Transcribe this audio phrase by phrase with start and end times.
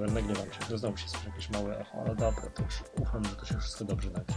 [0.00, 0.60] Dobra, nagrywam się.
[0.68, 3.58] To znowu się słyszy jakieś małe echo, ale dobra, to już ufam, że to się
[3.58, 4.34] wszystko dobrze nagra.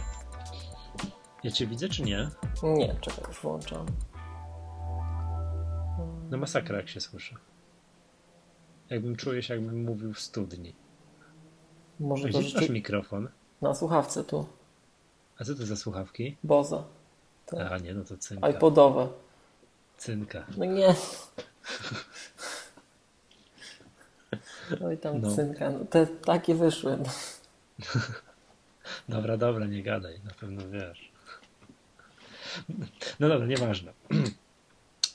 [1.42, 2.28] Ja cię widzę, czy nie?
[2.62, 3.86] Nie, czekaj, już włączam.
[6.30, 7.34] No masakra, jak się słyszy.
[8.90, 10.74] Jakbym czuje się, jakbym mówił w studni.
[12.00, 12.72] Może A to gdzie masz rzeczy...
[12.72, 13.28] mikrofon?
[13.62, 14.46] Na słuchawce tu.
[15.38, 16.36] A co to za słuchawki?
[16.44, 16.84] Boza.
[17.46, 17.72] Tak.
[17.72, 18.48] A nie, no to cynka.
[18.48, 19.08] iPodowe.
[19.98, 20.46] Cynka.
[20.56, 20.94] No nie.
[24.84, 25.36] Oj tam No.
[25.36, 25.70] cynka.
[25.70, 26.98] No, te takie wyszły.
[29.08, 31.12] Dobra, dobra, nie gadaj, na pewno wiesz.
[33.20, 33.92] No dobra, nieważne.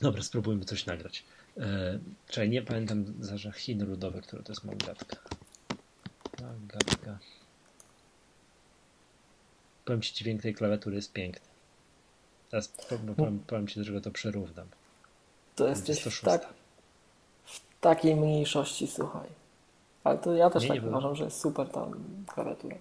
[0.00, 1.24] Dobra, spróbujmy coś nagrać.
[1.58, 5.16] E, czekaj, nie pamiętam za Chin ludowe, które to jest Magatka.
[6.42, 7.18] Magatka.
[9.84, 11.46] Powiem ci, dźwięk tej klawiatury jest piękny.
[12.50, 14.68] Teraz powiem, powiem, powiem ci, do czego to przyrównam.
[15.56, 16.24] To jesteś w, 26.
[16.24, 16.54] tak,
[17.44, 19.39] w takiej mniejszości, słuchaj.
[20.04, 20.92] Ale to ja też Nie, tak nie było.
[20.92, 21.86] uważam, że jest super ta
[22.26, 22.76] klawiatura.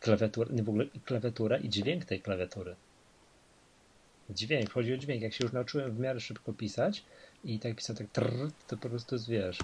[0.00, 2.76] Klawiatura, nie w ogóle klawiatura i dźwięk tej klawiatury.
[4.30, 5.22] Dźwięk, chodzi o dźwięk.
[5.22, 7.04] Jak się już nauczyłem w miarę szybko pisać
[7.44, 9.58] i tak pisać tak trrr, to po prostu wiesz,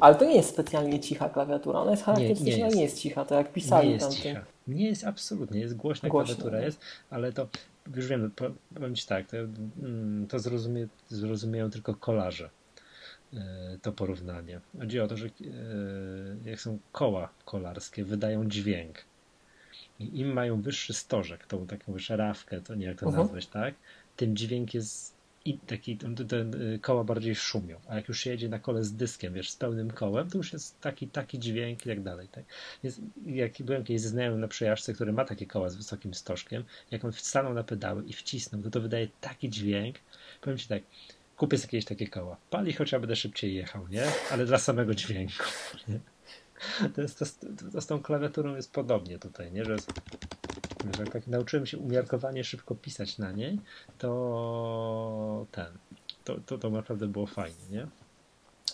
[0.00, 1.78] Ale to nie jest specjalnie cicha klawiatura.
[1.80, 2.76] Ona jest charakterystyczna, nie nie jest.
[2.76, 3.24] nie jest cicha.
[3.24, 4.44] To jak pisali nie jest cicha.
[4.68, 6.64] Nie jest absolutnie, jest głośna, Głośno, klawiatura no.
[6.64, 7.48] jest, ale to
[7.96, 12.50] już wiem, po- powiem ci tak, to, mm, to zrozumie, zrozumieją tylko kolarze
[13.82, 14.60] to porównanie.
[14.78, 15.30] Chodzi o to, że e,
[16.44, 19.04] jak są koła kolarskie, wydają dźwięk.
[19.98, 23.22] I im mają wyższy stożek, tą taką szarawkę, to nie jak to Mhm.
[23.22, 23.74] nazwać, tak?
[24.16, 27.80] Tym dźwięk jest i taki, ten, y, koła bardziej szumią.
[27.88, 30.52] A jak już się jedzie na kole z dyskiem, wiesz, z pełnym kołem, to już
[30.52, 32.28] jest taki, taki dźwięk i tak dalej.
[32.28, 32.44] Tak?
[32.82, 36.64] Jest, jak byłem kiedyś ze znajomym na przejażdżce, który ma takie koła z wysokim stożkiem,
[36.90, 39.96] jak on stanął na pedały i wcisnął, to to wydaje taki dźwięk.
[40.40, 40.82] Powiem ci tak,
[41.36, 42.36] kupię sobie jakieś takie koła.
[42.50, 44.04] Pali, choć ja będę szybciej jechał, nie?
[44.30, 45.44] Ale dla samego dźwięku.
[45.88, 46.00] Nie?
[46.94, 47.26] To, jest, to,
[47.72, 49.64] to z tą klawiaturą jest podobnie tutaj, nie?
[49.64, 49.76] Że
[50.92, 53.60] że jak tak nauczyłem się umiarkowanie szybko pisać na niej,
[53.98, 55.66] to ten,
[56.24, 57.86] to, to, to naprawdę było fajnie, nie?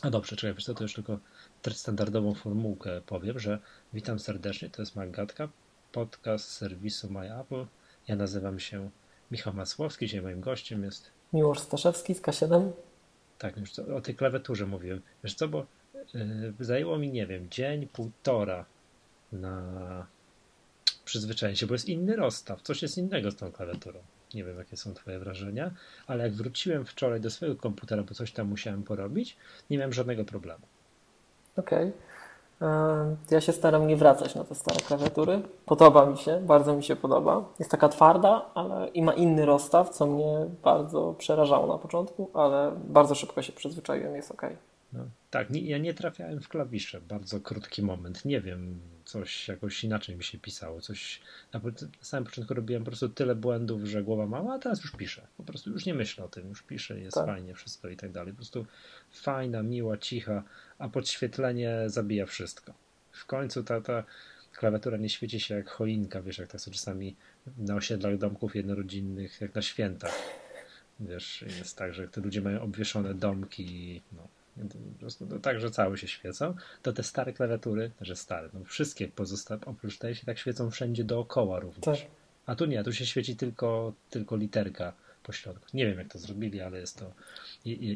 [0.03, 1.19] A dobrze, czekaj, wiesz co, to już tylko
[1.73, 3.59] standardową formułkę powiem, że
[3.93, 5.49] witam serdecznie, to jest Magatka,
[5.93, 7.67] podcast serwisu MyApple.
[8.09, 8.91] Ja nazywam się
[9.31, 12.71] Michał Masłowski, dzisiaj moim gościem jest, Miłosz Staszewski z K7.
[13.39, 15.67] tak, już o tej klawiaturze mówiłem, wiesz co, bo
[16.15, 18.65] yy, zajęło mi, nie wiem, dzień, półtora
[19.33, 20.07] na
[21.05, 24.01] przyzwyczajenie się, bo jest inny rozstaw, coś jest innego z tą klawiaturą.
[24.35, 25.71] Nie wiem, jakie są Twoje wrażenia,
[26.07, 29.37] ale jak wróciłem wczoraj do swojego komputera, bo coś tam musiałem porobić,
[29.71, 30.67] nie miałem żadnego problemu.
[31.57, 31.87] Okej.
[31.87, 31.93] E,
[33.31, 35.43] Ja się staram nie wracać na te stare klawiatury.
[35.67, 37.45] Podoba mi się, bardzo mi się podoba.
[37.59, 42.73] Jest taka twarda, ale i ma inny rozstaw, co mnie bardzo przerażało na początku, ale
[42.85, 44.43] bardzo szybko się przyzwyczaiłem, jest ok.
[44.93, 47.01] No, tak, nie, ja nie trafiałem w klawisze.
[47.01, 48.25] Bardzo krótki moment.
[48.25, 50.81] Nie wiem, coś jakoś inaczej mi się pisało.
[50.81, 51.21] Coś
[51.53, 54.93] na, na samym początku robiłem po prostu tyle błędów, że głowa mała, a teraz już
[54.93, 55.27] piszę.
[55.37, 57.27] Po prostu już nie myślę o tym, już piszę, jest Tak.
[57.27, 58.33] fajnie wszystko i tak dalej.
[58.33, 58.67] Po prostu
[59.11, 60.43] fajna, miła, cicha,
[60.79, 62.75] a podświetlenie zabija wszystko.
[63.13, 64.05] W końcu ta, ta
[64.53, 67.17] klawiatura nie świeci się jak choinka, wiesz, jak tak są czasami
[67.59, 70.15] na osiedlach domków jednorodzinnych, jak na świętach.
[71.01, 74.29] Wiesz, jest tak, że te ludzie mają obwieszone domki no,
[75.43, 79.99] tak, że całe się świecą, to te stare klawiatury, że stare, no wszystkie pozostałe, oprócz
[79.99, 82.01] tej się tak świecą wszędzie dookoła również.
[82.01, 82.11] Tak.
[82.47, 85.67] A tu nie, tu się świeci tylko, tylko literka po środku.
[85.75, 87.13] Nie wiem, jak to zrobili, ale jest to,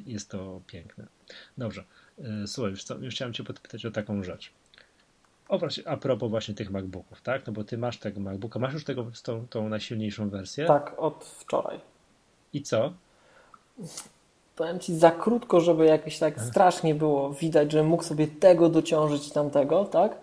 [0.06, 1.06] jest to piękne.
[1.58, 1.84] Dobrze.
[2.18, 4.52] E, Słuchaj, już, co, już chciałem Cię podpytać o taką rzecz.
[5.48, 7.46] O a propos właśnie tych MacBooków, tak?
[7.46, 10.66] No bo Ty masz tego MacBooka, masz już tego, tą, tą najsilniejszą wersję.
[10.66, 11.80] Tak, od wczoraj.
[12.52, 12.94] I co?
[14.56, 19.28] Powiem Ci za krótko, żeby jakoś tak strasznie było widać, że mógł sobie tego dociążyć
[19.28, 20.18] i tamtego, tak?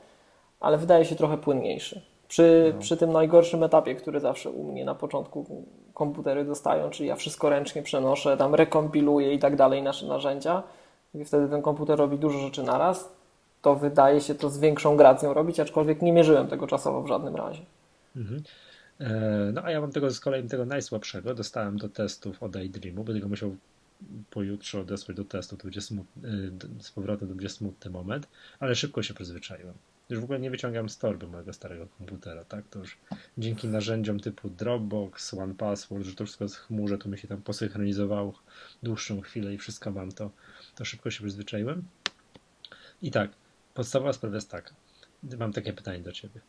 [0.59, 2.01] Ale wydaje się trochę płynniejszy.
[2.27, 7.15] Przy, przy tym najgorszym etapie, który zawsze u mnie na początku komputery dostają, czyli ja
[7.15, 10.63] wszystko ręcznie przenoszę, tam rekompiluję i tak dalej nasze narzędzia
[11.13, 13.09] i wtedy ten komputer robi dużo rzeczy naraz,
[13.61, 17.35] to wydaje się to z większą gracją robić, aczkolwiek nie mierzyłem tego czasowo w żadnym
[17.35, 17.61] razie.
[18.15, 18.43] Mhm.
[18.99, 21.33] E, No a ja mam tego z kolei tego najsłabszego.
[21.33, 23.55] Dostałem do testów od iDreamu, będę go musiał
[24.29, 28.27] pojutrze odesłać do testu, to będzie smutny, z powrotem to będzie smutny moment,
[28.59, 29.73] ale szybko się przyzwyczaiłem.
[30.09, 32.67] Już w ogóle nie wyciągam z torby mojego starego komputera, tak?
[32.69, 32.97] To już
[33.37, 38.33] dzięki narzędziom typu Dropbox, OnePassword, że to wszystko w chmurze, to mi się tam posynchronizowało
[38.83, 40.31] dłuższą chwilę i wszystko mam, to,
[40.75, 41.83] to szybko się przyzwyczaiłem.
[43.01, 43.31] I tak,
[43.73, 44.73] podstawowa sprawa jest taka.
[45.39, 46.41] Mam takie pytanie do Ciebie.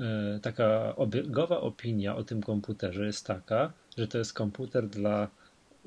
[0.00, 5.28] E, taka obiegowa opinia o tym komputerze jest taka, że to jest komputer dla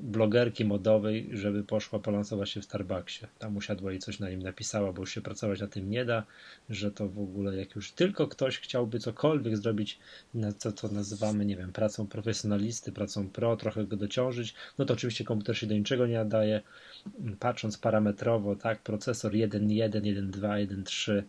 [0.04, 3.26] blogerki modowej, żeby poszła polansować się w Starbucksie.
[3.40, 6.24] Tam usiadła i coś na nim napisała, bo już się pracować na tym nie da,
[6.70, 10.00] że to w ogóle jak już tylko ktoś chciałby cokolwiek zrobić,
[10.34, 14.94] na co, co nazywamy, nie wiem, pracą profesjonalisty, pracą pro, trochę go dociążyć, no to
[14.94, 16.62] oczywiście komputer się do niczego nie nadaje.
[17.40, 21.24] Patrząc parametrowo, tak, procesor 1.1, 1.2, 1.3,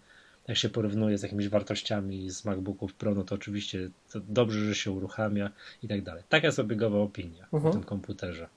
[0.49, 4.75] jak się porównuje z jakimiś wartościami z MacBooków Pro, no to oczywiście to dobrze, że
[4.75, 5.51] się uruchamia
[5.83, 6.23] i tak dalej.
[6.29, 7.67] Taka jest obiegowa opinia mhm.
[7.67, 8.49] o tym komputerze.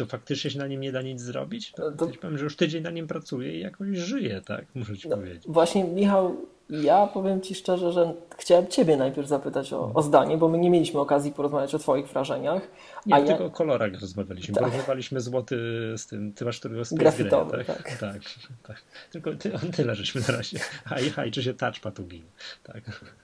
[0.00, 1.72] To faktycznie się na nim nie da nic zrobić?
[1.72, 2.06] To, to...
[2.06, 4.64] powiem, że już tydzień na nim pracuję i jakoś żyję, tak?
[4.74, 5.42] Muszę ci no, powiedzieć.
[5.46, 6.36] Właśnie, Michał,
[6.70, 10.70] ja powiem Ci szczerze, że chciałem Ciebie najpierw zapytać o, o zdanie, bo my nie
[10.70, 12.62] mieliśmy okazji porozmawiać o Twoich wrażeniach.
[13.06, 13.46] Nie, a tylko ja...
[13.46, 14.54] o kolorach rozmawialiśmy.
[14.54, 14.64] Tak.
[14.64, 15.56] Porównywaliśmy złoty
[15.96, 17.66] z tym, Ty masz którego z Grafitowy, tak?
[17.66, 17.98] Tak.
[17.98, 18.22] tak?
[18.62, 20.58] tak, Tylko ty, on tyle żeśmy na razie.
[20.84, 22.30] A i haj, czy się touchpad uginie.
[22.62, 22.82] Tak.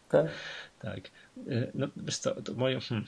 [0.08, 0.26] tak.
[0.78, 1.00] Tak.
[1.48, 2.80] Y, no wiesz co, to moje...
[2.80, 3.06] Hmm.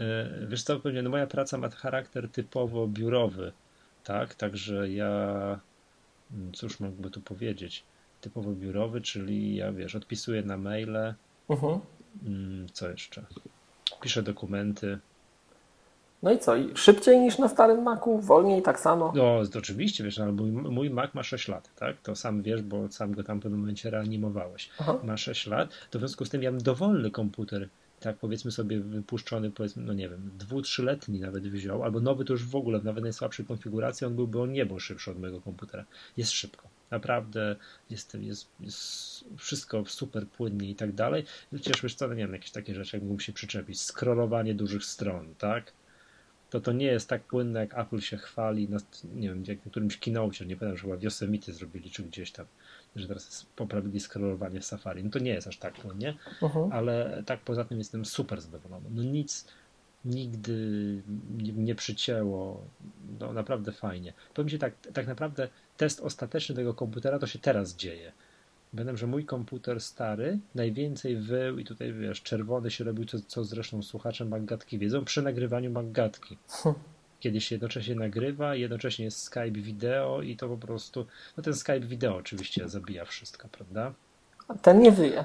[0.00, 3.52] Y, wiesz co, no moja praca ma charakter typowo biurowy,
[4.04, 4.34] tak?
[4.34, 5.60] Także ja...
[6.30, 7.84] Hmm, cóż mógłby tu powiedzieć?
[8.24, 11.14] typowo biurowy, czyli ja wiesz, odpisuję na maile.
[11.48, 11.80] Uh-huh.
[12.72, 13.22] Co jeszcze?
[14.00, 14.98] Piszę dokumenty.
[16.22, 16.52] No i co?
[16.74, 18.18] Szybciej niż na starym Macu?
[18.18, 19.12] Wolniej tak samo?
[19.16, 22.00] No, oczywiście, wiesz, ale mój, mój Mac ma 6 lat, tak?
[22.02, 24.70] To sam wiesz, bo sam go tam w pewnym momencie reanimowałeś.
[24.78, 24.98] Aha.
[25.04, 27.68] Ma 6 lat, to w związku z tym ja mam dowolny komputer
[28.04, 32.32] tak powiedzmy sobie wypuszczony, powiedzmy, no nie wiem, dwu, trzyletni nawet wziął, albo nowy to
[32.32, 35.84] już w ogóle w nawet najsłabszej konfiguracji, on byłby o niebo szybszy od mojego komputera.
[36.16, 36.68] Jest szybko.
[36.90, 37.56] Naprawdę
[37.90, 41.24] jest, jest, jest wszystko super płynnie i tak dalej.
[41.54, 43.80] Przecież wiesz co, no nie wiem, jakieś takie rzeczy, jak mógłbym się przyczepić.
[43.80, 45.72] Skrolowanie dużych stron, tak?
[46.50, 48.78] To to nie jest tak płynne, jak Apple się chwali, na,
[49.14, 52.46] nie wiem, jak na którymś keynote, nie pamiętam, że chyba Yosemite zrobili, czy gdzieś tam
[52.96, 55.04] że teraz poprawili skrolowanie w Safari.
[55.04, 56.68] No to nie jest aż tak płynnie, uh-huh.
[56.72, 58.90] ale tak poza tym jestem super zadowolony.
[58.90, 59.46] No nic
[60.04, 60.56] nigdy
[61.36, 62.64] nie, nie przycięło,
[63.20, 64.12] no naprawdę fajnie.
[64.34, 68.12] Powiem Ci tak, tak naprawdę test ostateczny tego komputera to się teraz dzieje.
[68.72, 73.44] Będę, że mój komputer stary najwięcej wył i tutaj wiesz, czerwony się robił, co, co
[73.44, 76.38] zresztą słuchacze Maggatki wiedzą, przy nagrywaniu Maggatki.
[77.24, 81.06] kiedy się jednocześnie nagrywa, jednocześnie jest Skype wideo i to po prostu,
[81.36, 83.92] no ten Skype wideo oczywiście zabija wszystko, prawda?
[84.48, 85.24] A ten nie wyje.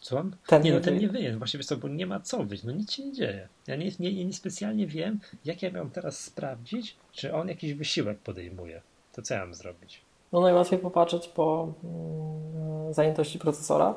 [0.00, 0.24] Co?
[0.46, 1.06] Ten nie, no ten wyje.
[1.06, 1.36] nie wyje.
[1.36, 3.48] Właśnie wiesz co, bo nie ma co wyjść, no nic się nie dzieje.
[3.66, 8.18] Ja nie, nie, nie specjalnie wiem, jak ja mam teraz sprawdzić, czy on jakiś wysiłek
[8.18, 8.82] podejmuje.
[9.12, 10.00] To co ja mam zrobić?
[10.32, 13.94] No najłatwiej popatrzeć po mm, zajętości procesora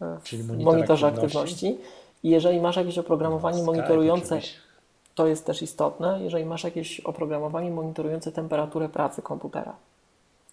[0.00, 1.66] e, w Czyli monitor monitorze aktywności.
[1.66, 1.92] aktywności.
[2.22, 4.40] I jeżeli masz jakieś oprogramowanie no, monitorujące
[5.14, 9.74] to jest też istotne, jeżeli masz jakieś oprogramowanie monitorujące temperaturę pracy komputera.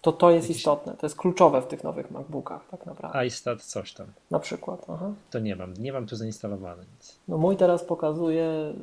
[0.00, 3.26] To to jest istotne, to jest kluczowe w tych nowych MacBookach tak naprawdę.
[3.26, 4.06] iStat coś tam.
[4.30, 4.86] Na przykład.
[4.88, 5.12] Aha.
[5.30, 7.18] To nie mam, nie mam tu zainstalowane nic.
[7.28, 8.74] No mój teraz pokazuje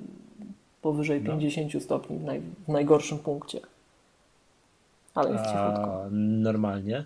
[0.81, 1.31] powyżej no.
[1.31, 3.59] 50 stopni w, naj, w najgorszym punkcie.
[5.15, 6.05] Ale jest cichutko.
[6.11, 7.05] normalnie?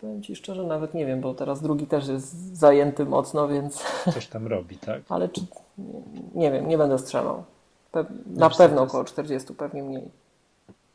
[0.00, 3.84] Powiem Ci szczerze, nawet nie wiem, bo teraz drugi też jest zajęty mocno, więc...
[4.14, 5.02] Coś tam robi, tak?
[5.08, 5.40] Ale czy...
[5.78, 6.02] Nie,
[6.34, 7.44] nie wiem, nie będę strzelał.
[7.92, 8.90] Pe na pewno jest...
[8.90, 10.08] około 40, pewnie mniej.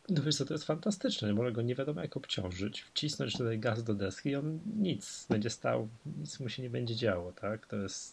[0.09, 3.83] No wiesz co, to jest fantastyczne, może go nie wiadomo jak obciążyć, wcisnąć tutaj gaz
[3.83, 5.87] do deski i on nic będzie stał,
[6.19, 7.67] nic mu się nie będzie działo, tak?
[7.67, 8.11] To jest,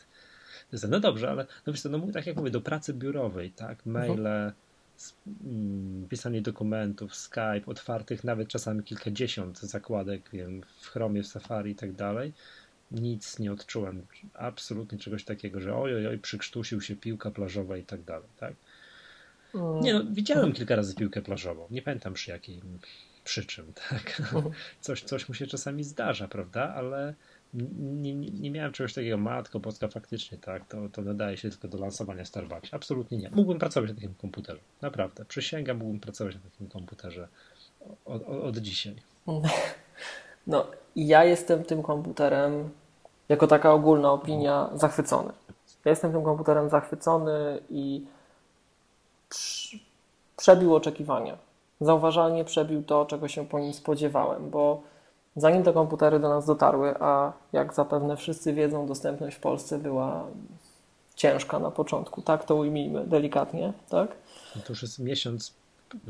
[0.71, 3.51] to jest no dobrze, ale no wiesz co, no tak jak mówię, do pracy biurowej,
[3.51, 3.87] tak?
[3.87, 4.53] Maile,
[5.27, 6.09] mhm.
[6.09, 11.93] pisanie dokumentów, Skype, otwartych nawet czasami kilkadziesiąt zakładek, wiem, w Chromie, w Safari i tak
[11.93, 12.33] dalej,
[12.91, 17.83] nic nie odczułem, absolutnie czegoś takiego, że oj, oj, oj, przykrztusił się piłka plażowa i
[17.83, 18.55] tak dalej, tak?
[19.81, 21.67] Nie no, widziałem kilka razy piłkę plażową.
[21.71, 22.63] Nie pamiętam przy jakiej,
[23.25, 24.23] przy czym, tak.
[24.81, 26.75] Coś, coś mu się czasami zdarza, prawda?
[26.77, 27.15] Ale
[27.81, 31.69] nie, nie, nie miałem czegoś takiego, matko boska, faktycznie, tak, to, to nadaje się tylko
[31.69, 32.75] do lansowania Starbucks.
[32.75, 33.31] Absolutnie nie.
[33.31, 34.61] Mógłbym pracować na takim komputerze.
[34.83, 35.25] Naprawdę.
[35.25, 37.29] Przysięgam, mógłbym pracować na takim komputerze
[38.05, 38.97] od, od, od dzisiaj.
[40.47, 42.71] No, ja jestem tym komputerem,
[43.29, 45.33] jako taka ogólna opinia, zachwycony.
[45.85, 48.05] Ja jestem tym komputerem zachwycony i
[50.45, 51.37] przebił oczekiwania.
[51.81, 54.83] Zauważalnie przebił to, czego się po nim spodziewałem, bo
[55.37, 60.27] zanim te komputery do nas dotarły, a jak zapewne wszyscy wiedzą, dostępność w Polsce była
[61.15, 64.17] ciężka na początku, tak to ujmijmy delikatnie, tak?
[64.57, 65.55] No to już jest miesiąc,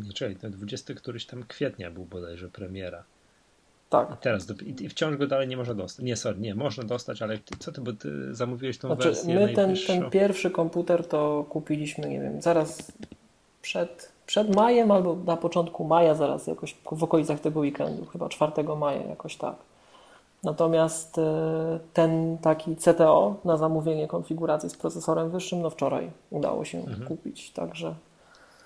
[0.04, 3.02] nie czekaj, ten 20 któryś tam kwietnia był bodajże premiera.
[3.90, 4.10] Tak.
[4.10, 4.46] I teraz
[4.80, 6.04] i wciąż go dalej nie można dostać.
[6.04, 9.52] Nie, sorry, nie, można dostać, ale co ty, bo ty zamówiłeś tą znaczy, wersję My
[9.52, 12.92] ten, ten pierwszy komputer to kupiliśmy, nie wiem, zaraz
[13.62, 18.52] przed, przed majem albo na początku maja, zaraz jakoś w okolicach tego weekendu, chyba 4
[18.76, 19.54] maja, jakoś tak.
[20.44, 26.78] Natomiast e, ten taki CTO na zamówienie konfiguracji z procesorem wyższym, no wczoraj udało się
[26.78, 27.04] mhm.
[27.04, 27.94] kupić, także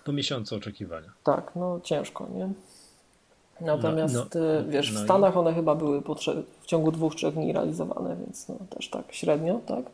[0.04, 1.08] Po miesiącu oczekiwania.
[1.24, 2.48] Tak, no ciężko, nie?
[3.60, 6.02] Natomiast No, no, y, wiesz, no w Stanach one chyba były
[6.60, 9.84] w ciągu dwóch, trzech dni realizowane, więc no, też tak średnio, tak?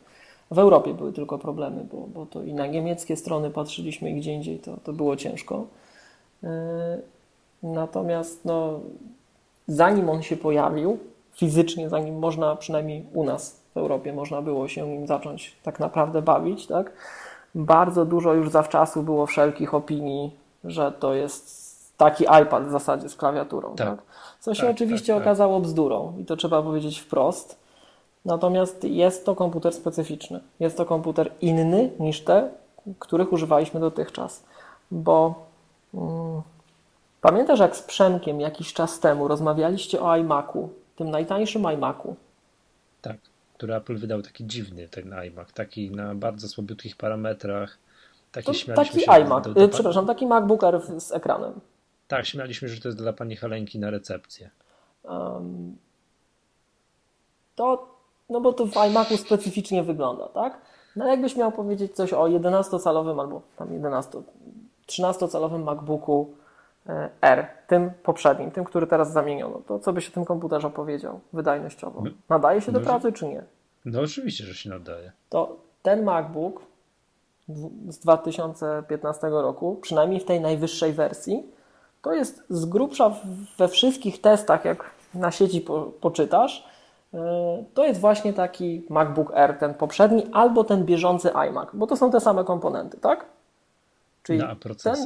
[0.51, 4.33] W Europie były tylko problemy, bo, bo to i na niemieckie strony patrzyliśmy i gdzie
[4.33, 5.65] indziej to, to było ciężko.
[6.43, 6.47] Y,
[7.63, 8.79] Natomiast no,
[9.67, 10.97] zanim on się pojawił,
[11.33, 16.21] fizycznie, zanim można, przynajmniej u nas w Europie, można było się nim zacząć tak naprawdę
[16.21, 16.91] bawić, tak?
[17.55, 21.65] Bardzo dużo już zawczasu było wszelkich opinii, że to jest
[21.97, 23.87] taki iPad w zasadzie z klawiaturą, tak?
[23.87, 23.99] Tak.
[24.39, 25.27] Co się Tak, oczywiście tak, tak.
[25.27, 27.64] okazało bzdurą i to trzeba powiedzieć wprost.
[28.25, 30.39] Natomiast jest to komputer specyficzny.
[30.59, 32.49] Jest to komputer inny niż te,
[32.99, 34.43] których używaliśmy dotychczas.
[34.91, 35.45] Bo
[35.93, 36.41] mm,
[37.21, 42.15] pamiętasz, jak z Przemkiem jakiś czas temu rozmawialiście o iMacu, tym najtańszym iMacu.
[43.01, 43.17] Tak,
[43.53, 47.77] który Apple wydał taki dziwny, ten iMac, taki na bardzo słabiutkich parametrach.
[48.31, 51.53] Taki To taki się iMac, do- do- przepraszam, taki MacBook Air z ekranem.
[52.07, 54.49] Tak, śmialiśmy, że to jest dla pani Helenki na recepcję.
[55.09, 55.77] Em,
[57.55, 57.94] to,
[58.29, 60.61] no bo to w iMacu specyficznie wygląda, tak?
[60.95, 64.21] No ale jakbyś miał powiedzieć coś o 11-calowym albo tam 11,
[64.87, 66.33] 13-calowym MacBooku
[66.89, 71.19] e, R, tym poprzednim, tym, który teraz zamieniono, to co byś o tym komputerze powiedział
[71.33, 72.01] wydajnościowo?
[72.01, 72.11] No.
[72.29, 73.43] Nadaje się do No, pracy czy nie?
[73.85, 75.11] No oczywiście, że się nadaje.
[75.29, 76.61] To ten MacBook
[77.87, 81.43] z 2015 roku, przynajmniej w tej najwyższej wersji,
[82.01, 83.11] to jest z grubsza
[83.57, 86.67] we wszystkich testach, jak na sieci po, poczytasz,
[87.73, 92.11] to jest właśnie taki MacBook Air, ten poprzedni, albo ten bieżący iMac, bo to są
[92.11, 93.25] te same komponenty, tak?
[94.23, 94.39] Czyli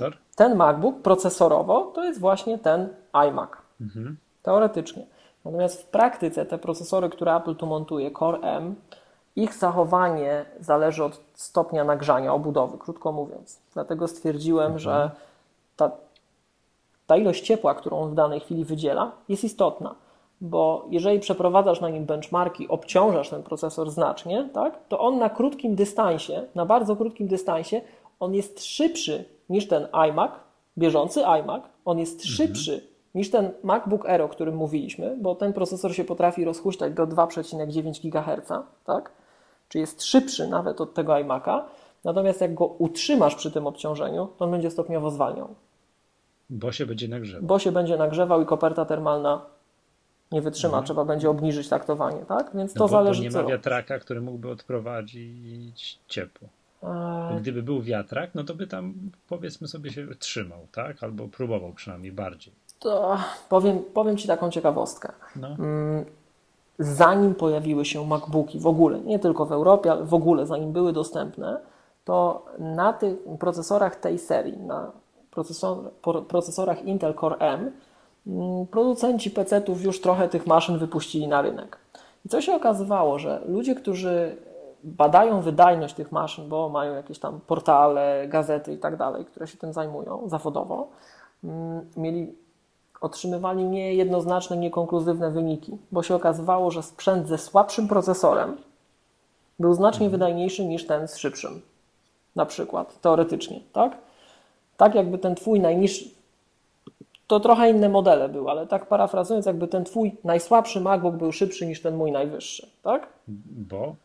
[0.02, 0.10] No?
[0.36, 3.50] Ten, ten MacBook procesorowo to jest właśnie ten iMac.
[3.82, 4.18] Mhm.
[4.44, 5.06] Teoretycznie.
[5.46, 8.76] Natomiast w praktyce te procesory, które Apple tu montuje, Core M,
[9.36, 13.60] ich zachowanie zależy od stopnia nagrzania obudowy, krótko mówiąc.
[13.74, 15.12] Dlatego stwierdziłem, że
[15.76, 15.92] ta,
[17.08, 19.96] ta ilość ciepła, którą w danej chwili wydziela, jest istotna.
[20.42, 25.76] Bo jeżeli przeprowadzasz na nim benchmarki, obciążasz ten procesor znacznie, tak, to on na krótkim
[25.76, 27.82] dystansie, na bardzo krótkim dystansie,
[28.20, 30.32] on jest szybszy niż ten iMac,
[30.78, 35.94] bieżący iMac, on jest szybszy niż ten MacBook Air, o którym mówiliśmy, bo ten procesor
[35.96, 38.52] się potrafi rozhuśtać do 2,9 GHz,
[38.86, 39.12] tak?
[39.70, 41.62] Czy jest szybszy nawet od tego iMac'a,
[42.04, 45.48] natomiast jak go utrzymasz przy tym obciążeniu, to on będzie stopniowo zwalniał,
[46.50, 47.48] Bo się będzie nagrzewał.
[47.48, 49.42] bo się będzie nagrzewał i koperta termalna
[50.32, 52.52] nie wytrzyma, trzeba będzie obniżyć taktowanie, tak?
[52.56, 56.48] Więc to No bo, zależy bo nie ma wiatraka, który mógłby odprowadzić ciepło.
[56.84, 58.94] Eee, Gdyby był wiatrak, no to by tam
[59.30, 61.04] powiedzmy sobie się trzymał, tak?
[61.04, 62.54] Albo próbował przynajmniej bardziej.
[62.80, 63.18] To
[63.50, 65.12] powiem, powiem Ci taką ciekawostkę.
[65.36, 65.48] No.
[66.80, 70.94] Zanim pojawiły się MacBooki w ogóle, nie tylko w Europie, ale w ogóle zanim były
[70.94, 71.60] dostępne,
[72.06, 74.92] to na tych procesorach tej serii, na
[75.32, 77.72] procesor, pro- procesorach Intel Core M, mm,
[78.72, 81.78] producenci PC-ów już trochę tych maszyn wypuścili na rynek.
[82.26, 84.38] I co się okazywało, że ludzie, którzy
[84.84, 89.58] badają wydajność tych maszyn, bo mają jakieś tam portale, gazety i tak dalej, które się
[89.58, 90.88] tym zajmują zawodowo,
[91.44, 92.36] mm, mieli
[93.02, 98.58] otrzymywali niejednoznaczne, niekonkluzywne wyniki, bo się okazywało, że sprzęt ze słabszym procesorem
[99.60, 101.62] był znacznie wydajniejszy niż ten z szybszym.
[102.36, 103.98] Na przykład, teoretycznie, tak?
[104.78, 106.10] Tak jakby ten twój najniższy,
[107.30, 111.66] to trochę inne modele były, ale tak parafrazując, jakby ten twój najsłabszy MacBook był szybszy
[111.68, 113.08] niż ten mój najwyższy, tak?
[113.70, 113.96] Bo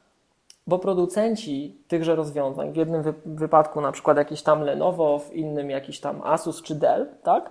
[0.66, 5.70] Bo producenci tychże rozwiązań, w jednym wy- wypadku na przykład jakiś tam Lenovo, w innym
[5.70, 7.50] jakiś tam Asus czy Dell, tak?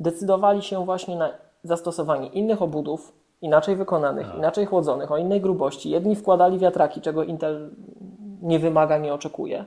[0.00, 1.30] Decydowali się właśnie na
[1.62, 3.12] zastosowanie innych obudów,
[3.42, 4.36] inaczej wykonanych, A.
[4.36, 5.90] inaczej chłodzonych, o innej grubości.
[5.90, 7.70] Jedni wkładali wiatraki, czego Intel
[8.42, 9.64] nie wymaga, nie oczekuje.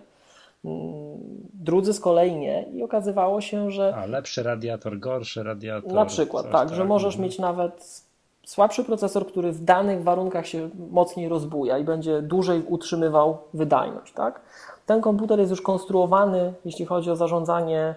[1.53, 5.93] Drudzy z kolei nie i okazywało się, że a lepszy radiator, gorszy radiator.
[5.93, 7.24] na przykład, coś tak, że możesz mhm.
[7.24, 8.03] mieć nawet
[8.45, 14.41] słabszy procesor, który w danych warunkach się mocniej rozbuja i będzie dłużej utrzymywał wydajność, tak?
[14.86, 17.95] Ten komputer jest już konstruowany, jeśli chodzi o zarządzanie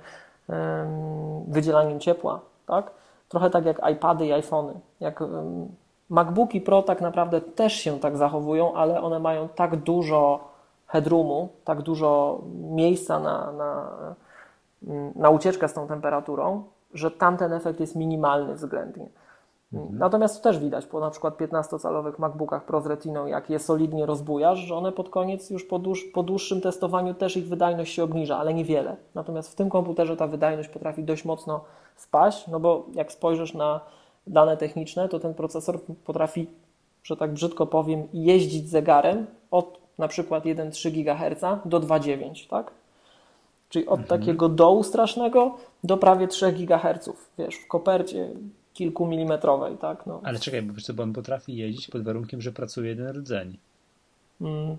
[0.49, 0.89] em,
[1.49, 2.91] wydzielaniem ciepła, tak?
[3.29, 4.73] Trochę tak jak iPady i iPhony.
[5.01, 5.23] Jak
[6.09, 10.50] MacBooki Pro tak naprawdę też się tak zachowują, ale one mają tak dużo
[10.91, 13.91] headroomu, tak dużo miejsca na, na,
[15.17, 19.09] na ucieczkę z tą temperaturą, że tamten efekt jest minimalny względnie.
[19.91, 24.07] Natomiast to też widać po na przykład 15-calowych MacBookach Pro z Retiną, jak je solidnie
[24.07, 28.05] rozbujasz, że one pod koniec już po, dłuż, po dłuższym testowaniu też ich wydajność się
[28.05, 28.97] obniża, ale niewiele.
[29.15, 31.65] Natomiast w tym komputerze ta wydajność potrafi dość mocno
[31.97, 33.81] spaść, no bo jak spojrzysz na
[34.27, 36.47] dane techniczne, to ten procesor potrafi,
[37.03, 42.71] że tak brzydko powiem, jeździć zegarem od na przykład 1,3 GHz do 2,9, tak?
[43.69, 44.21] Czyli od mhm.
[44.21, 48.29] takiego dołu strasznego do prawie 3 GHz, wiesz, w kopercie
[48.73, 50.07] kilkumilimetrowej, tak?
[50.07, 50.21] No.
[50.25, 53.59] Ale czekaj, bo, bo on potrafi jeździć pod warunkiem, że pracuje jeden rdzeń.
[54.41, 54.77] Mm.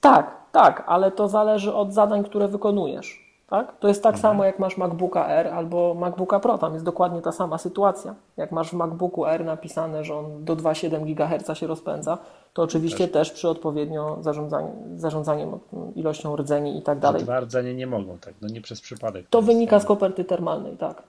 [0.00, 3.27] Tak, tak, ale to zależy od zadań, które wykonujesz.
[3.48, 3.78] Tak?
[3.78, 4.22] To jest tak mhm.
[4.22, 6.58] samo, jak masz MacBooka R albo MacBooka Pro.
[6.58, 8.14] Tam jest dokładnie ta sama sytuacja.
[8.36, 12.18] Jak masz w MacBooku R napisane, że on do 2,7 GHz się rozpędza,
[12.52, 15.58] to oczywiście też, też przy odpowiednio zarządzaniu, zarządzaniem
[15.94, 17.22] ilością rdzeni i tak dalej.
[17.22, 18.34] Dwa rdzenie nie mogą, tak?
[18.42, 19.26] No nie przez przypadek.
[19.30, 21.02] To wynika z koperty termalnej, tak.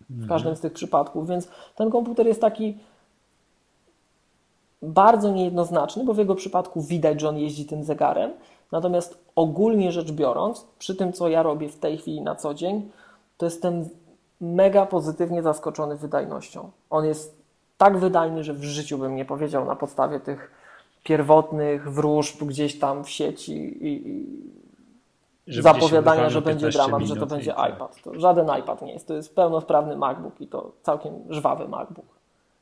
[0.00, 0.28] W mhm.
[0.28, 2.78] każdym z tych przypadków, więc ten komputer jest taki
[4.82, 8.30] bardzo niejednoznaczny, bo w jego przypadku widać, że on jeździ tym zegarem,
[8.72, 12.90] Natomiast ogólnie rzecz biorąc, przy tym, co ja robię w tej chwili na co dzień,
[13.38, 13.88] to jestem
[14.40, 16.70] mega pozytywnie zaskoczony wydajnością.
[16.90, 17.40] On jest
[17.78, 20.50] tak wydajny, że w życiu bym nie powiedział na podstawie tych
[21.04, 24.08] pierwotnych wróżb gdzieś tam w sieci i,
[25.46, 28.02] i zapowiadania, że będzie dramat, że to będzie iPad.
[28.02, 29.08] To żaden iPad nie jest.
[29.08, 32.19] To jest pełnosprawny MacBook i to całkiem żwawy MacBook.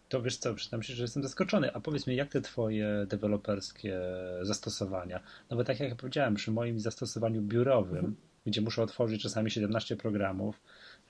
[0.09, 1.75] To wiesz co, przyznam się, że jestem zaskoczony.
[1.75, 4.01] A powiedz mi, jak te twoje deweloperskie
[4.43, 5.21] zastosowania?
[5.51, 8.17] No bo tak jak powiedziałem, przy moim zastosowaniu biurowym, mhm.
[8.47, 10.61] gdzie muszę otworzyć czasami 17 programów,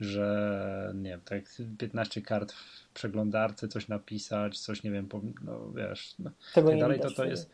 [0.00, 1.44] że nie wiem, tak
[1.78, 5.08] 15 kart w przeglądarce, coś napisać, coś nie wiem,
[5.44, 7.50] no wiesz, no, Tego tak dalej, to to jest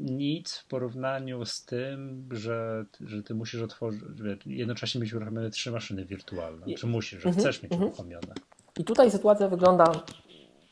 [0.00, 6.04] nic w porównaniu z tym, że, że ty musisz otworzyć, jednocześnie mieć uruchomione trzy maszyny
[6.04, 6.74] wirtualne.
[6.74, 7.88] Czy musisz, że chcesz mieć mhm.
[7.88, 8.34] uruchomione.
[8.78, 10.04] I tutaj sytuacja wygląda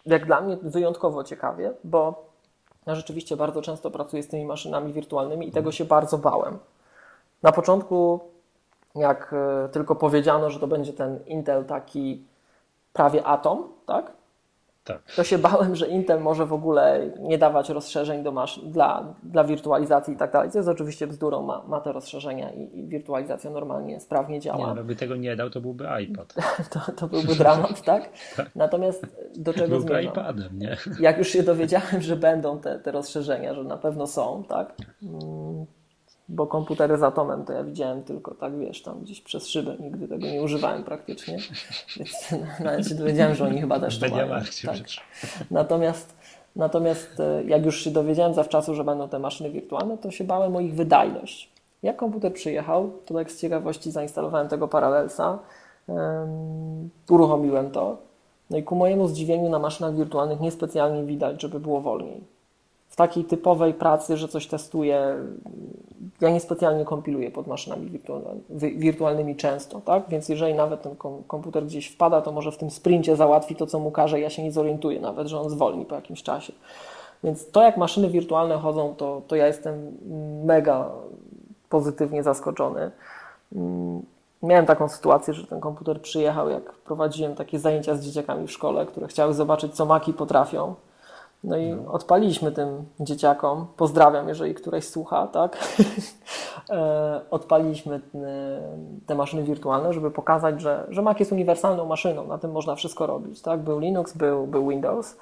[0.07, 2.25] jak dla mnie wyjątkowo ciekawie, bo
[2.87, 6.59] ja rzeczywiście bardzo często pracuję z tymi maszynami wirtualnymi i tego się bardzo bałem.
[7.43, 8.21] Na początku,
[8.95, 12.25] jak e, tylko powiedziano, że to będzie ten Intel taki
[12.93, 14.13] prawie atom, tak?
[14.85, 15.03] Tak.
[15.17, 19.45] To się bałem, że Intel może w ogóle nie dawać rozszerzeń do masz dla, dla
[19.45, 20.51] wirtualizacji i tak dalej.
[20.51, 24.69] To jest oczywiście bzdurą, ma, ma te rozszerzenia i, i wirtualizacja normalnie, sprawnie działa.
[24.69, 26.35] Nie, no, by tego nie dał, to byłby iPad.
[26.73, 28.09] to, to byłby dramat, tak?
[28.37, 28.51] tak?
[28.57, 29.07] Natomiast
[29.37, 30.13] do czego byłby zmierzam?
[30.13, 30.77] iPadem, nie?
[31.01, 34.75] Jak już się dowiedziałem, że będą te, te rozszerzenia, że na pewno są, tak?
[36.29, 40.09] Bo komputery z atomem to ja widziałem tylko tak, wiesz, tam gdzieś przez szybę, nigdy
[40.09, 41.39] tego nie używałem praktycznie,
[41.97, 44.29] więc nawet się dowiedziałem, że oni chyba też to mają.
[44.29, 44.77] Tak.
[45.51, 46.17] Natomiast,
[46.57, 50.57] natomiast e, jak już się dowiedziałem zawczasu, że będą te maszyny wirtualne, to się bałem
[50.57, 51.53] o ich wydajność.
[51.83, 55.39] Jak komputer przyjechał, to tak z ciekawości zainstalowałem tego Parallelsa,
[55.87, 57.97] um, uruchomiłem to,
[58.51, 62.25] no i ku mojemu zdziwieniu na maszynach wirtualnych niespecjalnie widać, żeby było wolniej
[62.93, 65.17] w takiej typowej pracy, że coś testuję,
[66.21, 68.01] ja niespecjalnie kompiluję pod maszynami
[68.77, 70.03] wirtualnymi często, tak?
[70.09, 73.79] Więc jeżeli nawet ten komputer gdzieś wpada, to może w tym sprincie załatwi to, co
[73.79, 76.53] mu każe, ja się nie zorientuję nawet, że on zwolni po jakimś czasie.
[77.25, 79.99] Więc to, jak maszyny wirtualne chodzą, to, to ja jestem
[80.45, 80.91] mega
[81.69, 82.91] pozytywnie zaskoczony.
[83.53, 84.03] Mm,
[84.43, 88.87] miałem taką sytuację, że ten komputer przyjechał, jak prowadziłem takie zajęcia z dzieciakami w szkole,
[88.87, 90.75] które chciały zobaczyć, co maki potrafią.
[91.45, 91.93] No i no.
[91.93, 95.59] odpaliliśmy tym dzieciakom, pozdrawiam, jeżeli któreś słucha, tak?
[96.71, 98.01] E, odpaliliśmy
[99.07, 103.07] te maszyny wirtualne, żeby pokazać, że, że Mac jest uniwersalną maszyną, na tym można wszystko
[103.07, 103.61] robić, tak?
[103.61, 105.17] Był Linux, był, był Windows.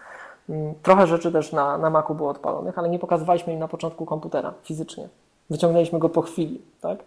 [0.49, 4.07] Mm, trochę rzeczy też na, na Macu było odpalonych, ale nie pokazywaliśmy im na początku
[4.07, 5.09] komputera fizycznie.
[5.51, 6.99] Wyciągnęliśmy go po chwili, tak?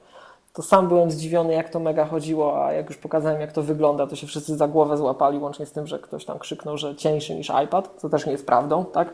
[0.53, 4.07] To sam byłem zdziwiony, jak to mega chodziło, a jak już pokazałem, jak to wygląda,
[4.07, 7.35] to się wszyscy za głowę złapali, łącznie z tym, że ktoś tam krzyknął, że cieńszy
[7.35, 9.13] niż iPad, co też nie jest prawdą, tak?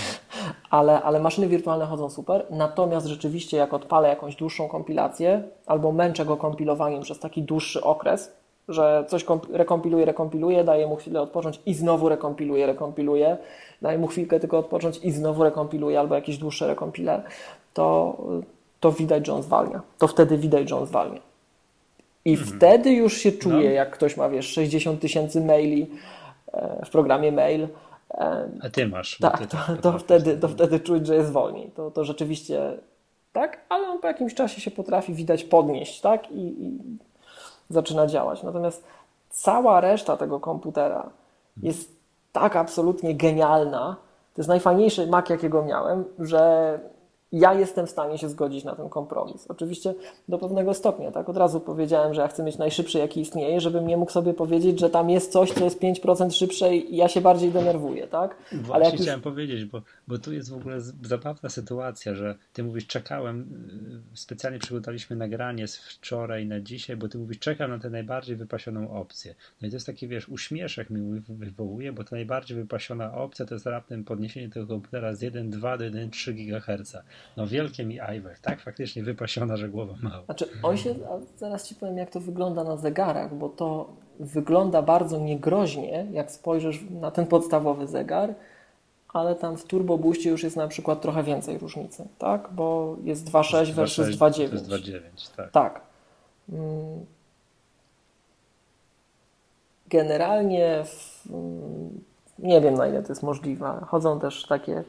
[0.70, 2.46] ale, ale maszyny wirtualne chodzą super.
[2.50, 8.32] Natomiast rzeczywiście, jak odpalę jakąś dłuższą kompilację albo męczę go kompilowaniem przez taki dłuższy okres,
[8.68, 13.36] że coś rekompiluje, rekompiluje, daje mu chwilę odpocząć i znowu rekompiluje, rekompiluje,
[13.82, 17.22] daje mu chwilkę tylko odpocząć i znowu rekompiluje albo jakieś dłuższe rekompiler,
[17.74, 18.16] to,
[18.86, 19.82] to widać, że on zwalnia.
[19.98, 21.20] To wtedy widać, że on zwalnia.
[22.24, 22.56] I mhm.
[22.56, 23.74] wtedy już się czuje, no.
[23.74, 25.90] jak ktoś ma, wiesz, 60 tysięcy maili
[26.52, 27.68] e, w programie mail.
[28.10, 29.18] E, A ty masz.
[29.18, 31.70] Tak, ty to, tak to, wtedy, to wtedy czuć, że jest wolniej.
[31.70, 32.78] To, to rzeczywiście
[33.32, 36.30] tak, ale on po jakimś czasie się potrafi widać podnieść, tak?
[36.30, 36.78] I, i
[37.70, 38.42] zaczyna działać.
[38.42, 38.84] Natomiast
[39.30, 41.10] cała reszta tego komputera
[41.62, 41.96] jest
[42.32, 43.96] tak absolutnie genialna.
[44.34, 46.80] To jest najfajniejszy Mac, jakiego miałem, że
[47.32, 49.46] ja jestem w stanie się zgodzić na ten kompromis.
[49.46, 49.94] Oczywiście
[50.28, 51.28] do pewnego stopnia, tak?
[51.28, 54.80] Od razu powiedziałem, że ja chcę mieć najszybszy, jaki istnieje, żebym nie mógł sobie powiedzieć,
[54.80, 58.36] że tam jest coś, co jest 5% szybsze i ja się bardziej denerwuję, tak?
[58.52, 59.24] Właśnie Ale jak chciałem już...
[59.24, 63.40] powiedzieć, bo, bo tu jest w ogóle zabawna sytuacja, że ty mówisz, czekałem,
[64.14, 68.36] y, specjalnie przygotowaliśmy nagranie z wczoraj na dzisiaj, bo ty mówisz, czekam na tę najbardziej
[68.36, 69.34] wypasioną opcję.
[69.62, 73.54] No i to jest taki, wiesz, uśmieszek mi wywołuje, bo ta najbardziej wypasiona opcja to
[73.54, 76.96] jest raptem podniesienie tego komputera z 1,2 do 1,3 GHz.
[77.36, 78.60] No wielkie mi iWeb, tak?
[78.60, 80.24] Faktycznie wypasiona, że głowa mała.
[80.24, 80.94] Znaczy, on się,
[81.36, 83.88] zaraz Ci powiem, jak to wygląda na zegarach, bo to
[84.20, 88.34] wygląda bardzo niegroźnie, jak spojrzysz na ten podstawowy zegar,
[89.08, 92.48] ale tam w Turbo Boostie już jest na przykład trochę więcej różnicy, tak?
[92.52, 94.48] Bo jest 2.6 versus 2.9.
[94.48, 95.00] To jest 2.9,
[95.36, 95.50] tak.
[95.50, 95.80] Tak.
[96.48, 97.06] Mm.
[99.88, 101.28] Generalnie w,
[102.38, 103.80] nie wiem na ile to jest możliwe.
[103.86, 104.84] Chodzą też takie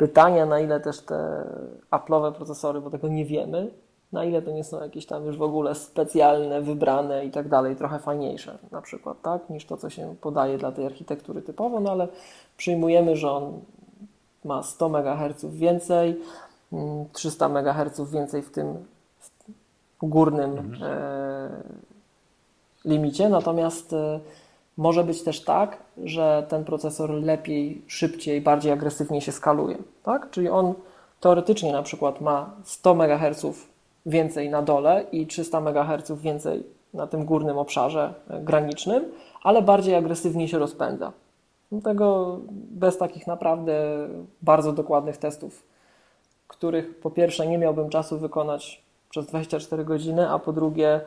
[0.00, 1.44] pytania, na ile też te
[1.90, 3.70] Apple'owe procesory, bo tego nie wiemy,
[4.12, 7.76] na ile to nie są jakieś tam już w ogóle specjalne, wybrane i tak dalej,
[7.76, 11.90] trochę fajniejsze na przykład, tak, niż to, co się podaje dla tej architektury typowo, no
[11.90, 12.08] ale
[12.56, 13.60] przyjmujemy, że on
[14.44, 16.20] ma 100 MHz więcej,
[17.12, 18.84] 300 mm, MHz więcej w tym
[20.02, 20.92] górnym mhm.
[20.92, 21.50] e,
[22.84, 24.20] limicie, natomiast e,
[24.80, 30.30] może być też tak, że ten procesor lepiej, szybciej, bardziej agresywnie się skaluje, tak?
[30.30, 30.74] Czyli on
[31.20, 33.46] teoretycznie na przykład ma 100 MHz
[34.06, 36.64] więcej na dole i 300 MHz więcej
[36.94, 39.04] na tym górnym obszarze e, granicznym,
[39.42, 41.12] ale bardziej agresywnie się rozpędza.
[41.84, 42.38] Tego
[42.70, 44.08] bez takich naprawdę
[44.42, 45.62] bardzo dokładnych testów,
[46.48, 51.00] których po pierwsze nie miałbym czasu wykonać przez 24 godziny, a po drugie, e,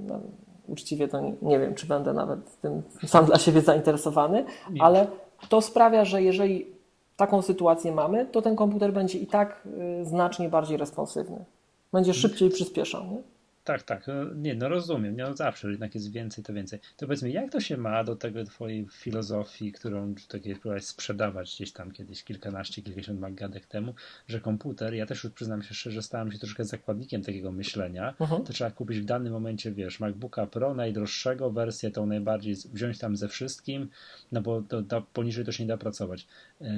[0.00, 0.20] no,
[0.70, 4.82] uczciwie to nie, wiem, czy będę nawet tym sam dla siebie zainteresowany, nie.
[4.82, 5.06] ale
[5.48, 6.66] to sprawia, że jeżeli
[7.16, 9.62] taką sytuację mamy, to ten komputer będzie i tak
[10.00, 11.44] y, znacznie bardziej responsywny.
[11.92, 13.22] Będzie szybciej przyspieszał, nie?
[13.64, 14.06] Tak, tak.
[14.06, 15.16] No, nie, no rozumiem.
[15.16, 16.78] No zawsze, że jednak jest więcej, to więcej.
[16.96, 21.54] To powiedz mi, jak to się ma do tego twojej filozofii, którą takiej próbowałeś sprzedawać
[21.54, 23.94] gdzieś tam kiedyś kilkanaście, kilkadziesiąt magadek temu,
[24.28, 28.46] że komputer, ja też już przyznam się szczerze, stałem się troszkę zakładnikiem takiego myślenia, uh-huh.
[28.46, 33.16] to trzeba kupić w danym momencie, wiesz, MacBooka Pro, najdroższego, wersję tą najbardziej, wziąć tam
[33.16, 33.88] ze wszystkim,
[34.32, 36.26] no bo to, to poniżej to się nie da pracować.
[36.60, 36.68] Yy,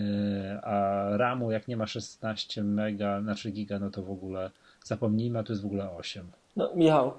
[0.62, 4.50] a RAMu, jak nie ma 16 mega, znaczy giga, no to w ogóle
[4.84, 6.41] zapomnijmy, a to jest w ogóle 8.
[6.56, 7.12] No, Michał,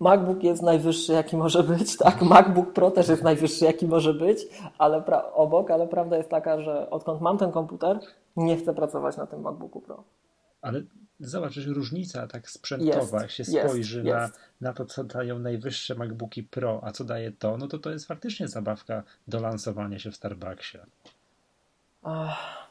[0.00, 2.22] MacBook jest najwyższy, jaki może być, tak?
[2.22, 4.38] MacBook Pro też jest najwyższy, jaki może być,
[4.78, 5.04] ale
[5.34, 8.00] obok, ale prawda jest taka, że odkąd mam ten komputer,
[8.36, 10.04] nie chcę pracować na tym MacBooku Pro.
[10.62, 10.82] Ale
[11.20, 14.40] zobacz, że różnica tak sprzętowa, jak się spojrzy jest, na, jest.
[14.60, 18.06] na to, co dają najwyższe MacBooki Pro, a co daje to, no to to jest
[18.06, 20.78] faktycznie zabawka do lansowania się w Starbucksie.
[22.02, 22.69] Ach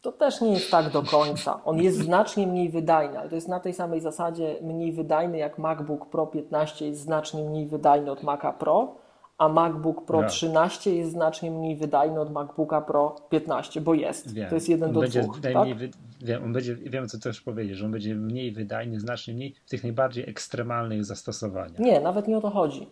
[0.00, 1.64] to też nie jest tak do końca.
[1.64, 5.58] On jest znacznie mniej wydajny, ale to jest na tej samej zasadzie mniej wydajny jak
[5.58, 8.94] MacBook Pro 15 jest znacznie mniej wydajny od Maca Pro,
[9.38, 14.34] a MacBook Pro 13 jest znacznie mniej wydajny od MacBooka Pro 15, bo jest.
[14.34, 14.48] Wiem.
[14.48, 15.40] To jest jeden on do będzie dwóch.
[15.40, 15.74] Tak?
[15.74, 15.90] Wy...
[16.20, 19.70] Wiem, on będzie, wiem, co chcesz powiedzieć, że on będzie mniej wydajny, znacznie mniej w
[19.70, 21.78] tych najbardziej ekstremalnych zastosowaniach.
[21.78, 22.88] Nie, nawet nie o to chodzi.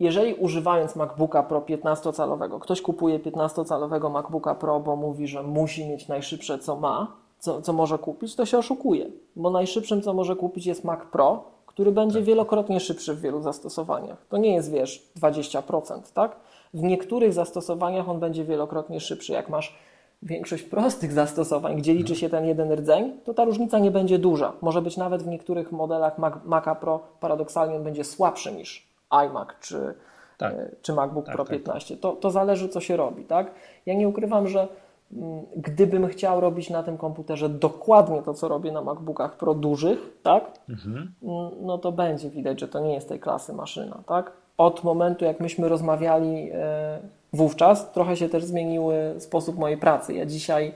[0.00, 6.08] Jeżeli używając MacBooka Pro 15-calowego, ktoś kupuje 15-calowego MacBooka Pro, bo mówi, że musi mieć
[6.08, 10.66] najszybsze, co ma, co, co może kupić, to się oszukuje, bo najszybszym, co może kupić,
[10.66, 12.24] jest Mac Pro, który będzie tak.
[12.24, 14.26] wielokrotnie szybszy w wielu zastosowaniach.
[14.28, 16.36] To nie jest, wiesz, 20%, tak?
[16.74, 19.32] W niektórych zastosowaniach on będzie wielokrotnie szybszy.
[19.32, 19.78] Jak masz
[20.22, 24.52] większość prostych zastosowań, gdzie liczy się ten jeden rdzeń, to ta różnica nie będzie duża.
[24.60, 29.48] Może być nawet w niektórych modelach Mac, Maca Pro paradoksalnie on będzie słabszy niż iMac
[29.60, 29.94] czy,
[30.38, 30.54] tak.
[30.54, 31.94] E, czy MacBook tak, Pro 15.
[31.94, 32.02] Tak, tak.
[32.02, 33.24] To, to zależy, co się robi.
[33.24, 33.50] Tak?
[33.86, 34.68] Ja nie ukrywam, że
[35.12, 39.98] mm, gdybym chciał robić na tym komputerze dokładnie to, co robię na MacBookach Pro dużych,
[40.22, 40.44] tak?
[40.68, 41.12] Mhm.
[41.22, 44.02] Mm, no to będzie widać, że to nie jest tej klasy maszyna.
[44.06, 44.32] Tak?
[44.58, 46.98] Od momentu, jak myśmy rozmawiali e,
[47.32, 50.14] wówczas, trochę się też zmieniły sposób mojej pracy.
[50.14, 50.74] Ja dzisiaj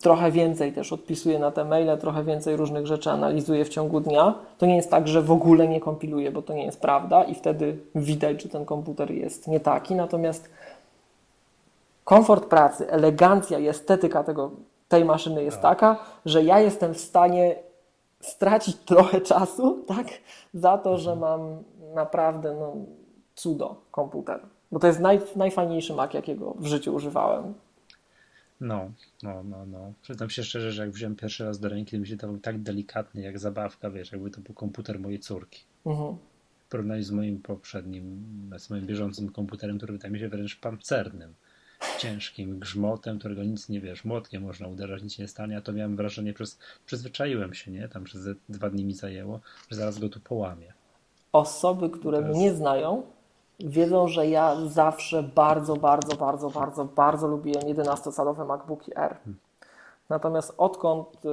[0.00, 4.34] trochę więcej też odpisuję na te maile, trochę więcej różnych rzeczy analizuję w ciągu dnia.
[4.58, 7.34] To nie jest tak, że w ogóle nie kompiluję, bo to nie jest prawda i
[7.34, 9.94] wtedy widać, że ten komputer jest nie taki.
[9.94, 10.50] Natomiast
[12.04, 14.50] komfort pracy, elegancja i estetyka tego,
[14.88, 15.78] tej maszyny jest tak.
[15.78, 17.56] taka, że ja jestem w stanie
[18.20, 20.06] stracić trochę czasu, tak,
[20.54, 21.30] za to, że mhm.
[21.30, 21.62] mam
[21.94, 22.72] naprawdę no,
[23.34, 24.40] cudo komputer.
[24.72, 27.54] Bo to jest naj, najfajniejszy Mac, jakiego w życiu używałem.
[28.60, 28.92] No,
[29.22, 29.92] no, no, no.
[30.02, 32.62] Przyznam się szczerze, że jak wziąłem pierwszy raz do ręki, to mi się dawał tak
[32.62, 35.62] delikatny, jak zabawka, wiesz, jakby to był komputer mojej córki.
[35.86, 36.16] Mhm.
[36.66, 38.24] W porównaniu z moim poprzednim,
[38.58, 41.34] z moim bieżącym komputerem, który wydaje mi się wręcz pancernym,
[41.98, 45.96] ciężkim grzmotem, którego nic nie wiesz, młotkiem można uderzać, nic nie stanie, a to miałem
[45.96, 47.88] wrażenie, przez, przyzwyczaiłem się, nie?
[47.88, 49.40] Tam przez dwa dni mi zajęło,
[49.70, 50.72] że zaraz go tu połamię.
[51.32, 52.36] Osoby, które Teraz...
[52.36, 53.02] mnie nie znają,
[53.60, 59.16] wiedzą, że ja zawsze bardzo, bardzo, bardzo, bardzo, bardzo lubiłem 11-calowe MacBooki R.
[60.08, 61.28] Natomiast odkąd y,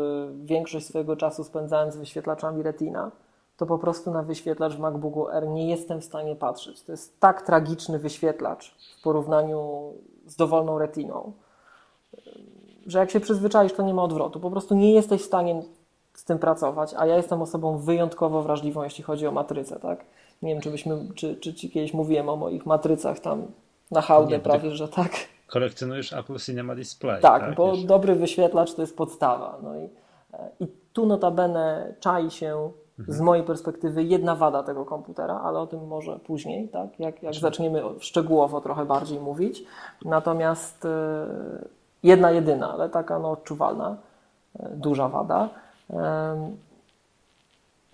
[0.45, 3.11] większość swojego czasu spędzałem z wyświetlaczami Retina,
[3.57, 6.83] to po prostu na wyświetlacz w MacBooku R nie jestem w stanie patrzeć.
[6.83, 9.93] To jest tak tragiczny wyświetlacz w porównaniu
[10.27, 11.31] z dowolną Retiną.
[12.85, 14.39] że jak się przyzwyczaisz, to nie ma odwrotu.
[14.39, 15.63] Po prostu nie jesteś w stanie
[16.13, 20.05] z tym pracować, a ja jestem osobą wyjątkowo wrażliwą, jeśli chodzi o matrycę, tak?
[20.41, 23.47] Nie wiem, czy, byśmy, czy, czy ci kiedyś mówiłem o moich matrycach tam
[23.91, 25.11] na hałdę nie, prawie, że tak.
[25.47, 27.21] Kolekcjonujesz Apple Cinema Display.
[27.21, 27.83] Tak, tak bo wiesz?
[27.83, 29.57] dobry wyświetlacz to jest podstawa.
[29.63, 29.89] No i,
[30.33, 32.71] e, i tu notabene czai się
[33.07, 36.99] z mojej perspektywy jedna wada tego komputera, ale o tym może później, tak?
[36.99, 39.63] jak, jak zaczniemy szczegółowo trochę bardziej mówić.
[40.05, 40.89] Natomiast e,
[42.03, 43.97] jedna jedyna, ale taka no, odczuwalna,
[44.59, 45.49] e, duża wada.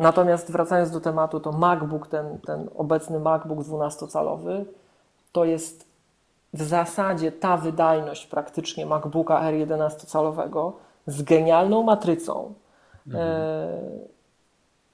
[0.02, 4.66] Natomiast wracając do tematu, to MacBook, ten, ten obecny MacBook 12-calowy,
[5.32, 5.86] to jest
[6.54, 10.72] w zasadzie ta wydajność praktycznie MacBooka R 11-calowego
[11.08, 12.54] z genialną matrycą,
[13.08, 13.28] mhm.
[13.28, 13.68] e,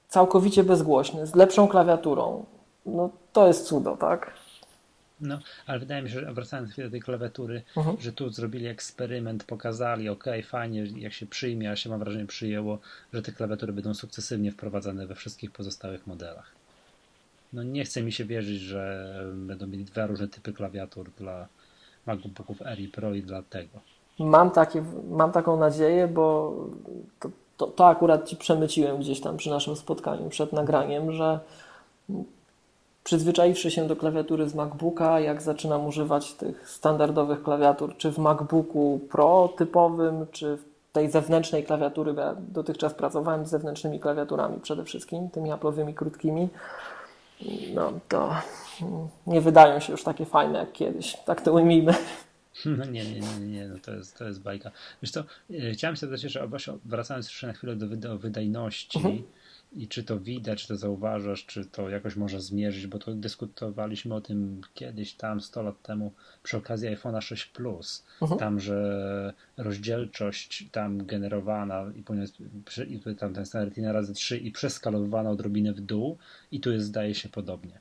[0.07, 2.45] całkowicie bezgłośny, z lepszą klawiaturą.
[2.85, 4.31] No to jest cudo, tak?
[5.21, 7.97] No, ale wydaje mi się, że wracając chwilę do tej klawiatury, mhm.
[7.99, 12.79] że tu zrobili eksperyment, pokazali, ok, fajnie, jak się przyjmie, a się mam wrażenie przyjęło,
[13.13, 16.51] że te klawiatury będą sukcesywnie wprowadzane we wszystkich pozostałych modelach.
[17.53, 21.47] No nie chce mi się wierzyć, że będą mieli dwa różne typy klawiatur dla
[22.05, 23.79] MacBooków Air i Pro i dla tego.
[24.19, 26.55] Mam, takie, mam taką nadzieję, bo
[27.19, 31.39] to, to, to akurat Ci przemyciłem gdzieś tam przy naszym spotkaniu przed nagraniem, że
[33.07, 38.99] przyzwyczaiwszy się do klawiatury z MacBooka, jak zaczynam używać tych standardowych klawiatur, czy w MacBooku
[39.11, 44.85] Pro typowym, czy w tej zewnętrznej klawiatury, bo ja dotychczas pracowałem z zewnętrznymi klawiaturami przede
[44.85, 46.49] wszystkim, tymi Apple'owymi krótkimi,
[47.73, 48.35] no to
[49.27, 51.17] nie wydają się już takie fajne jak kiedyś.
[51.25, 51.93] Tak to ujmijmy.
[52.65, 54.71] No nie, nie, nie, nie, no to jest, to jest bajka.
[55.01, 56.47] Wiesz co, e, chciałem się zapytać że
[56.85, 59.23] wracając jeszcze na chwilę do, do wydajności, mhm
[59.71, 64.15] i czy to widać, czy to zauważasz, czy to jakoś można zmierzyć, bo to dyskutowaliśmy
[64.15, 68.39] o tym kiedyś tam 100 lat temu przy okazji iPhone'a 6 Plus, mhm.
[68.39, 72.03] tam, że rozdzielczość tam generowana i,
[72.93, 76.17] i tam ten standard razy 3 i przeskalowana odrobinę w dół
[76.51, 77.79] i tu jest zdaje się podobnie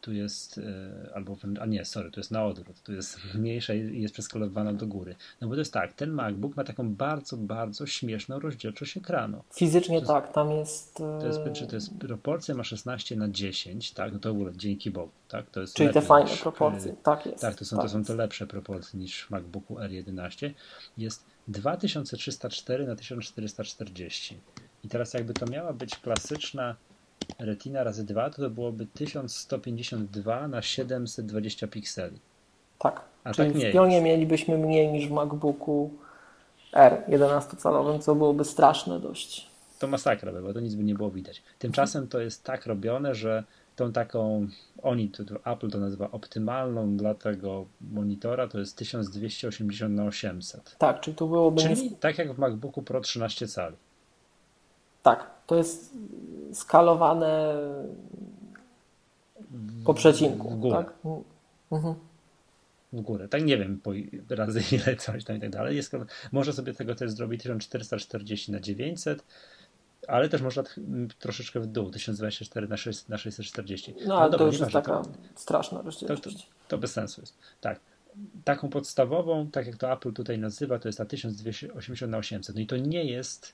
[0.00, 4.02] tu jest, e, albo, a nie, sorry, tu jest na odwrót, tu jest mniejsza i
[4.02, 5.14] jest przeskalowana do góry.
[5.40, 9.42] No bo to jest tak, ten MacBook ma taką bardzo, bardzo śmieszną rozdzielczość ekranu.
[9.54, 10.94] Fizycznie jest, tak, tam jest...
[10.94, 14.52] To jest, czy to jest proporcja ma 16 na 10, tak, no to w ogóle
[14.56, 17.40] dzięki Bogu, tak, to jest Czyli te fajne niż, proporcje, tak jest.
[17.40, 20.50] Tak, to są, tak to są te lepsze proporcje niż w MacBooku R11.
[20.98, 24.40] Jest 2304 na 1440.
[24.84, 26.76] I teraz jakby to miała być klasyczna
[27.38, 32.18] Retina razy 2 to, to byłoby 1152 na 720 pikseli.
[32.78, 33.04] Tak.
[33.24, 35.90] A Czyli tak w pionie mielibyśmy mniej niż w MacBooku
[36.72, 39.50] R 11-calowym, co byłoby straszne dość.
[39.78, 41.42] To masakra by, bo to nic by nie było widać.
[41.58, 43.44] Tymczasem to jest tak robione, że
[43.76, 44.46] tą taką,
[44.82, 50.76] oni, to, to Apple to nazywa optymalną dla tego monitora, to jest 1280 na 800.
[50.78, 51.62] Tak, czyli to byłoby...
[51.62, 53.76] Czyli tak jak w MacBooku Pro 13 cali.
[55.02, 55.94] Tak, to jest
[56.52, 57.56] skalowane
[59.84, 60.50] po przecinku.
[60.50, 60.84] W górę.
[60.84, 60.94] Tak?
[61.72, 61.94] Mhm.
[62.92, 63.28] W górę.
[63.28, 63.90] Tak nie wiem po
[64.28, 65.76] razy ile coś tam i tak dalej.
[65.76, 65.92] Jest,
[66.32, 69.24] może sobie tego też zrobić 1440 na 900
[70.08, 70.62] ale też można
[71.18, 73.94] troszeczkę w dół, 1024 na, 6, na 640.
[74.06, 76.36] No, ale to już jest taka to, straszna rozdzielczość.
[76.36, 77.38] To, to, to, bez sensu jest.
[77.60, 77.80] Tak.
[78.44, 82.54] Taką podstawową, tak jak to Apple tutaj nazywa, to jest ta 1280 na 800.
[82.54, 83.52] No i to nie jest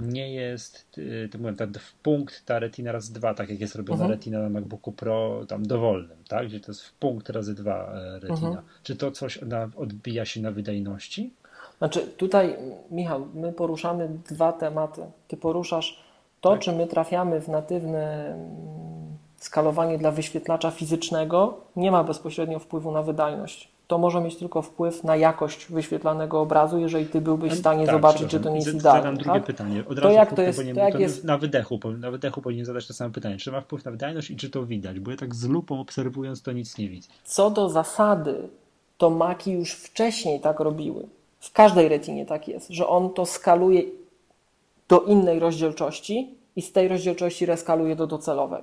[0.00, 3.94] nie jest, y, to mówię, ten punkt ta retina razy dwa, tak jak jest robiona
[3.94, 4.10] mhm.
[4.10, 6.46] retina na MacBooku Pro tam dowolnym, tak?
[6.46, 8.48] Gdzie to jest w punkt razy dwa e, retina.
[8.48, 8.66] Mhm.
[8.82, 11.32] Czy to coś na, odbija się na wydajności?
[11.78, 12.56] Znaczy tutaj,
[12.90, 15.02] Michał, my poruszamy dwa tematy.
[15.28, 16.00] Ty poruszasz
[16.40, 16.60] to, tak.
[16.60, 23.02] czy my trafiamy w natywne mm, skalowanie dla wyświetlacza fizycznego, nie ma bezpośrednio wpływu na
[23.02, 27.86] wydajność to może mieć tylko wpływ na jakość wyświetlanego obrazu, jeżeli ty byłbyś w stanie
[27.86, 29.00] tak, zobaczyć, czy to nie jest idealne.
[29.00, 29.44] Zadam drugie tak?
[29.44, 29.84] pytanie.
[29.88, 31.24] Od razu to jak to jest, to jak jest...
[31.24, 33.36] Na wydechu, na wydechu powinien zadać to samo pytanie.
[33.36, 35.00] Czy ma wpływ na wydajność i czy to widać?
[35.00, 37.08] Bo ja tak z lupą obserwując to nic nie widzę.
[37.24, 38.48] Co do zasady,
[38.98, 41.06] to Maki już wcześniej tak robiły.
[41.40, 43.82] W każdej retinie tak jest, że on to skaluje
[44.88, 48.62] do innej rozdzielczości i z tej rozdzielczości reskaluje do docelowej.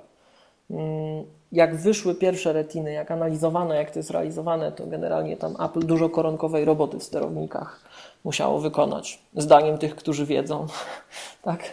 [1.52, 6.10] Jak wyszły pierwsze retiny, jak analizowano, jak to jest realizowane, to generalnie tam Apple dużo
[6.10, 7.82] koronkowej roboty w sterownikach
[8.24, 10.68] musiało wykonać, zdaniem tych, którzy wiedzą.
[11.42, 11.64] tak?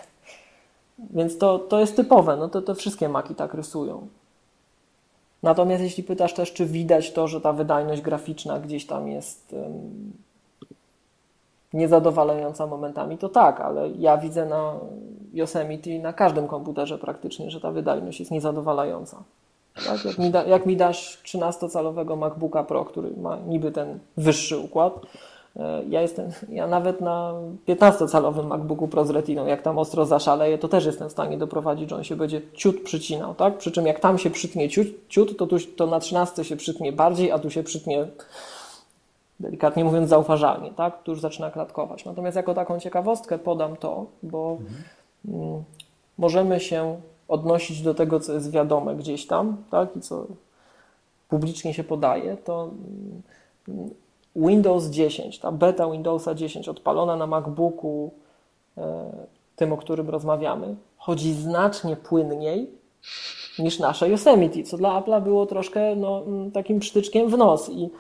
[0.99, 4.07] Więc to, to jest typowe, no to, to wszystkie maki tak rysują.
[5.43, 10.13] Natomiast jeśli pytasz też, czy widać to, że ta wydajność graficzna gdzieś tam jest um,
[11.73, 14.75] niezadowalająca momentami, to tak, ale ja widzę na
[15.33, 19.23] Yosemite na każdym komputerze praktycznie, że ta wydajność jest niezadowalająca.
[19.87, 20.05] Tak?
[20.05, 25.01] Jak, mi da, jak mi dasz 13-calowego MacBooka Pro, który ma niby ten wyższy układ,
[25.57, 27.35] E, ja jestem, ja nawet na
[27.69, 31.91] 15-calowym MacBooku Pro z Retiną, jak tam ostro zaszaleje, to też jestem w stanie doprowadzić,
[31.91, 33.59] że on się będzie ciut przycinał, tak?
[33.59, 36.93] Przy czym jak tam się przytnie ciut, ciut to, tu, to na 13 się przytnie
[36.93, 38.07] bardziej, a tu się przytnie
[39.41, 41.03] delikatnie mówiąc zauważalnie, tak?
[41.03, 42.05] Tu już zaczyna klatkować.
[42.05, 44.57] Natomiast jako taką ciekawostkę podam to, bo
[45.25, 45.65] mhm.
[46.19, 49.97] możemy się odnosić do tego, co jest wiadome gdzieś tam, tak?
[49.97, 50.27] I co
[51.29, 52.71] publicznie się podaje, to
[53.69, 53.91] mm,
[54.37, 58.11] Windows 10, ta beta Windowsa 10 odpalona na MacBooku,
[58.79, 59.11] e,
[59.57, 62.71] tym, o którym rozmawiamy, chodzi znacznie płynniej
[63.59, 67.91] niż nasze Yosemite, co dla Apple'a było troszkę no, mm, takim przytyczkiem w nos i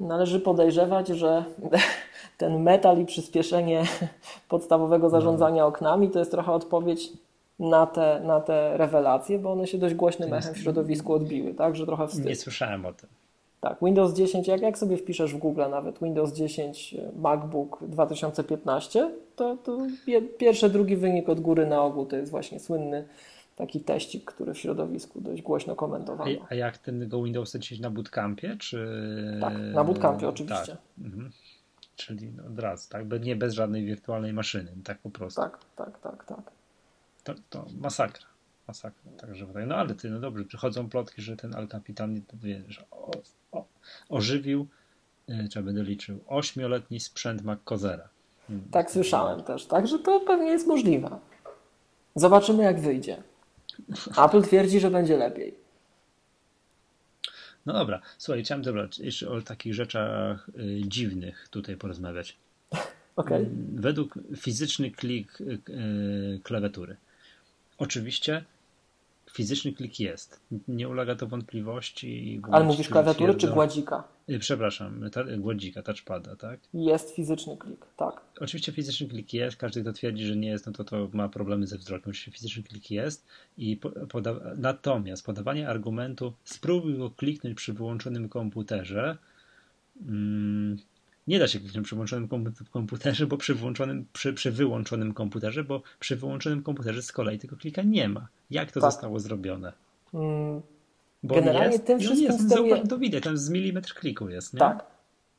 [0.00, 1.44] należy podejrzewać, że
[2.38, 3.84] ten metal i przyspieszenie
[4.48, 7.12] podstawowego zarządzania oknami to jest trochę odpowiedź
[7.58, 11.76] na te, na te rewelacje, bo one się dość głośnym echem w środowisku odbiły, tak,
[11.76, 12.24] że trochę wstyd.
[12.24, 13.08] Nie słyszałem o tym.
[13.60, 19.10] Tak, Windows 10, jak, jak sobie wpiszesz w Google nawet Windows 10 e, MacBook 2015,
[19.36, 19.78] to, to
[20.38, 23.04] pierwszy, drugi wynik od góry na ogół to jest właśnie słynny
[23.56, 26.30] taki teścik, który w środowisku dość głośno komentowano.
[26.40, 28.88] A, a jak ten Windows 10 na bootcampie, czy...
[29.40, 30.66] Tak, na bootcampie oczywiście.
[30.66, 31.04] Tak.
[31.06, 31.30] Mhm.
[31.96, 33.24] Czyli od razu, tak?
[33.24, 35.40] Nie bez żadnej wirtualnej maszyny, tak po prostu.
[35.40, 36.56] Tak, tak, tak, tak.
[37.26, 38.26] To, to masakra
[38.68, 39.12] masakra.
[39.18, 43.10] Także no ale ty, no dobrze, przychodzą plotki, że ten Al Capitan wiesz, o,
[43.52, 43.64] o,
[44.08, 44.66] ożywił,
[45.28, 48.08] yy, czy będę liczył, ośmioletni sprzęt MacCozera.
[48.46, 48.68] Hmm.
[48.70, 51.18] Tak słyszałem też, także to pewnie jest możliwe.
[52.14, 53.22] Zobaczymy jak wyjdzie.
[54.24, 55.54] Apple twierdzi, że będzie lepiej.
[57.66, 62.36] No dobra, słuchaj, chciałem dobra, jeszcze o takich rzeczach y, dziwnych tutaj porozmawiać.
[63.16, 63.38] Okay.
[63.38, 66.96] Mm, według fizyczny klik y, klawiatury.
[67.78, 68.44] Oczywiście
[69.36, 70.40] Fizyczny klik jest.
[70.68, 72.40] Nie ulega to wątpliwości.
[72.52, 74.04] Ale mówisz klawiatury czy gładzika?
[74.30, 76.60] Y, przepraszam, ta, gładzika, touchpada, tak?
[76.74, 78.20] Jest fizyczny klik, tak.
[78.40, 79.56] Oczywiście fizyczny klik jest.
[79.56, 82.10] Każdy, kto twierdzi, że nie jest, no to, to ma problemy ze wzrokiem.
[82.10, 83.26] Oczywiście fizyczny klik jest.
[83.58, 89.16] I poda natomiast podawanie argumentu spróbuj go kliknąć przy wyłączonym komputerze.
[90.06, 90.78] Hmm,
[91.26, 92.28] nie da się kliknąć przy włączonym
[92.70, 97.56] komputerze, bo przy, włączonym, przy, przy wyłączonym komputerze, bo przy wyłączonym komputerze z kolei tego
[97.56, 98.28] klika nie ma.
[98.50, 98.92] Jak to tak.
[98.92, 99.72] zostało zrobione?
[100.12, 100.62] Hmm.
[101.22, 102.86] Bo Generalnie jest, tym wszystkim jest, steruje...
[102.86, 104.58] To widać, tam z milimetr kliku jest, nie?
[104.58, 104.84] Tak.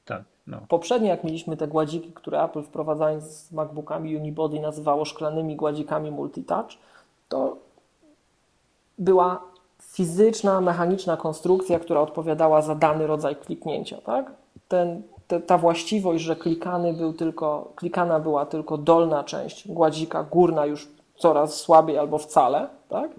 [0.06, 0.62] Tak, no.
[0.70, 6.68] Poprzednio jak mieliśmy te gładziki, które Apple wprowadzając z MacBookami Unibody nazywało szklanymi gładzikami multitouch,
[7.30, 7.58] to
[8.98, 9.42] była
[9.82, 13.98] fizyczna, mechaniczna konstrukcja, która odpowiadała za dany rodzaj kliknięcia.
[14.02, 14.32] Tak?
[14.68, 15.02] Ten te,
[15.48, 21.54] ta właściwość, że klikany był tylko, klikana była tylko dolna część gładzika, górna już coraz
[21.54, 23.12] słabiej albo wcale, tak?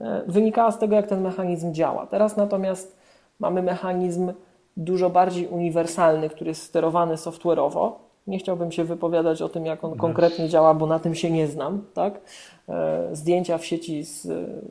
[0.00, 2.06] E, wynikała z tego, jak ten mechanizm działa.
[2.06, 2.96] Teraz natomiast
[3.40, 4.32] mamy mechanizm
[4.76, 7.92] dużo bardziej uniwersalny, który jest sterowany software'owo.
[8.26, 11.46] Nie chciałbym się wypowiadać o tym, jak on konkretnie działa, bo na tym się nie
[11.46, 11.84] znam.
[11.94, 12.20] Tak?
[12.68, 14.28] E, zdjęcia w sieci z,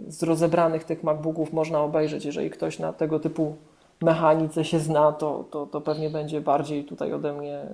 [0.07, 3.55] z rozebranych tych MacBooków można obejrzeć, jeżeli ktoś na tego typu
[4.01, 7.69] mechanice się zna, to, to, to pewnie będzie bardziej tutaj ode mnie e,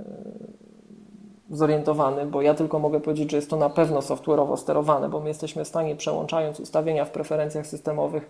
[1.51, 5.27] zorientowany, bo ja tylko mogę powiedzieć, że jest to na pewno software'owo sterowane, bo my
[5.27, 8.29] jesteśmy w stanie przełączając ustawienia w preferencjach systemowych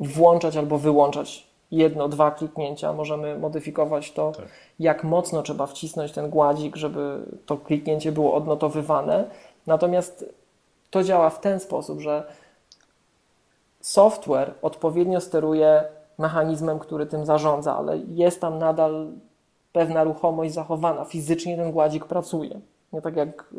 [0.00, 2.92] włączać albo wyłączać jedno, dwa kliknięcia.
[2.92, 4.46] Możemy modyfikować to, tak.
[4.78, 9.24] jak mocno trzeba wcisnąć ten gładzik, żeby to kliknięcie było odnotowywane.
[9.66, 10.24] Natomiast
[10.90, 12.24] to działa w ten sposób, że
[13.80, 15.84] software odpowiednio steruje
[16.18, 19.06] mechanizmem, który tym zarządza, ale jest tam nadal
[19.72, 21.04] pewna ruchomość zachowana.
[21.04, 22.60] Fizycznie ten gładzik pracuje.
[22.92, 23.54] Nie tak jak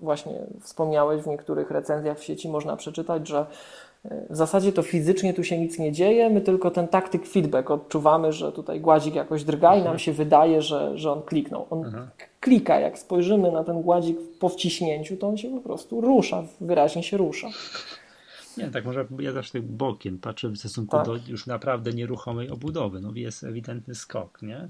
[0.00, 3.46] właśnie wspomniałeś w niektórych recenzjach w sieci można przeczytać, że
[4.04, 7.70] e, w zasadzie to fizycznie tu się nic nie dzieje, my tylko ten taktyk feedback
[7.70, 9.98] odczuwamy, że tutaj gładzik jakoś drga i nam mhm.
[9.98, 11.66] się wydaje, że, że on kliknął.
[11.70, 12.08] On mhm.
[12.40, 17.02] klika, jak spojrzymy na ten gładzik po wciśnięciu, to on się po prostu rusza, wyraźnie
[17.02, 17.48] się rusza.
[18.56, 21.06] Nie, tak może ja zawsze tak bokiem patrzę w stosunku tak.
[21.06, 23.00] do już naprawdę nieruchomej obudowy.
[23.00, 24.68] No jest ewidentny skok, nie?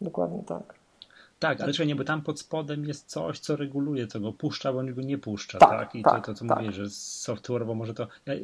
[0.00, 0.74] Dokładnie tak.
[1.38, 4.72] Tak, ale czekaj, nie, bo tam pod spodem jest coś, co reguluje, co go puszcza,
[4.72, 5.70] bądź go nie puszcza, tak?
[5.70, 5.94] tak?
[5.94, 6.58] I tak, to, to, co tak.
[6.58, 8.36] mówię, że software'owo może to e,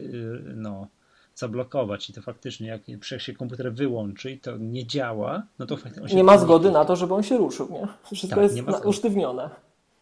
[0.55, 0.86] no,
[1.34, 6.16] zablokować i to faktycznie, jak się komputer wyłączy i to nie działa, no to faktycznie...
[6.16, 7.88] Nie ma zgody na to, żeby on się ruszył, nie?
[8.14, 9.51] Wszystko tak, jest usztywnione.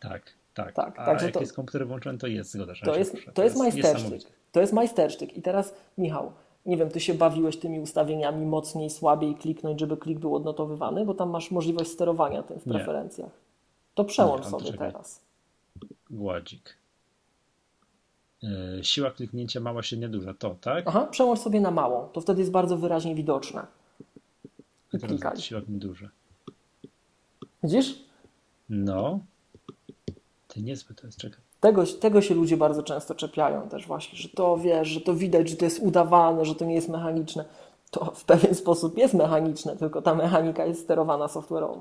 [0.01, 0.23] Tak,
[0.65, 0.97] tak.
[0.97, 2.73] tak A jak to, jest komputer włączony, to jest zgoda.
[2.85, 4.23] To jest, to, to jest majstersztyk.
[4.53, 5.37] To jest majstersztyk.
[5.37, 6.33] I teraz, Michał,
[6.67, 11.15] nie wiem, ty się bawiłeś tymi ustawieniami mocniej, słabiej kliknąć, żeby klik był odnotowywany, bo
[11.15, 12.73] tam masz możliwość sterowania tym w nie.
[12.73, 13.31] preferencjach.
[13.95, 15.21] To przełącz nie, sobie teraz.
[16.11, 16.77] Gładzik.
[18.43, 20.35] Yy, siła kliknięcia mała, średnia, duża.
[20.35, 20.85] To, tak?
[20.89, 22.09] Aha, przełącz sobie na małą.
[22.09, 23.67] To wtedy jest bardzo wyraźnie widoczne.
[24.93, 25.37] I klikaj.
[25.37, 26.09] Siła duże.
[27.63, 28.05] Widzisz?
[28.69, 29.21] No.
[30.59, 31.41] Ty niezłe to jest, czekaj.
[31.61, 35.49] Tego, tego się ludzie bardzo często czepiają też właśnie, że to wiesz, że to widać,
[35.49, 37.45] że to jest udawane, że to nie jest mechaniczne.
[37.91, 41.81] To w pewien sposób jest mechaniczne, tylko ta mechanika jest sterowana software'owo.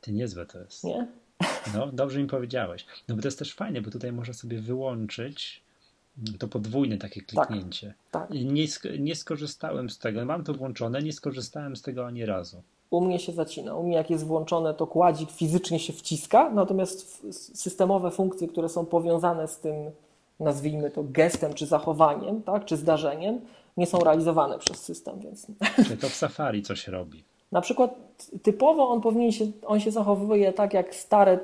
[0.00, 0.84] Ty niezłe to jest.
[0.84, 1.08] Nie?
[1.74, 2.86] No, dobrze mi powiedziałeś.
[3.08, 5.62] No bo to jest też fajne, bo tutaj można sobie wyłączyć
[6.38, 7.94] to podwójne takie kliknięcie.
[8.10, 8.38] Tak, tak.
[8.38, 8.66] Nie,
[8.98, 10.24] nie skorzystałem z tego.
[10.24, 12.62] Mam to włączone, nie skorzystałem z tego ani razu.
[12.90, 13.74] U mnie się zacina.
[13.74, 17.26] U mnie jak jest włączone, to kładzik fizycznie się wciska, natomiast
[17.58, 19.74] systemowe funkcje, które są powiązane z tym,
[20.40, 23.40] nazwijmy to gestem, czy zachowaniem, tak, czy zdarzeniem,
[23.76, 25.20] nie są realizowane przez system.
[25.20, 25.46] Więc...
[25.76, 27.24] Czyli to w Safari coś robi.
[27.52, 27.94] Na przykład
[28.42, 31.38] typowo on powinien się, on się zachowuje tak jak stare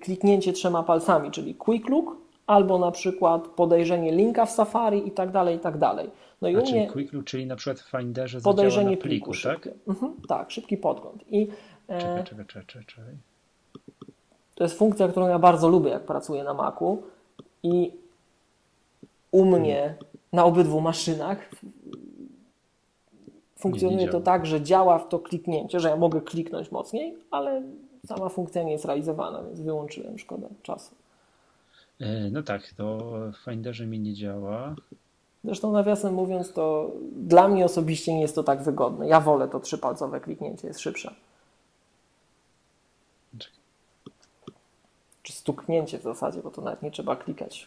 [0.00, 2.16] kliknięcie trzema palcami, czyli quick look,
[2.46, 6.10] albo na przykład podejrzenie linka w Safari i tak dalej, i tak dalej.
[6.42, 9.48] No i u mnie quick look, czyli na przykład w Finderze podejrzenie na pliku, pliku,
[9.48, 9.68] tak?
[9.88, 11.24] Mhm, tak, szybki podgląd.
[11.30, 11.48] I,
[11.88, 13.14] e, czekaj, czekaj, czekaj, czekaj.
[14.54, 17.02] To jest funkcja, którą ja bardzo lubię, jak pracuję na Macu
[17.62, 17.92] i
[19.30, 19.94] u mnie
[20.32, 21.50] na obydwu maszynach
[23.58, 27.62] funkcjonuje to tak, że działa w to kliknięcie, że ja mogę kliknąć mocniej, ale
[28.06, 30.94] sama funkcja nie jest realizowana, więc wyłączyłem, szkoda czasu.
[32.00, 32.98] E, no tak, to
[33.32, 34.74] w Finderze mi nie działa.
[35.44, 39.08] Zresztą nawiasem mówiąc, to dla mnie osobiście nie jest to tak wygodne.
[39.08, 41.14] Ja wolę to trzypalcowe kliknięcie, jest szybsze.
[45.22, 47.66] Czy stuknięcie w zasadzie, bo to nawet nie trzeba klikać.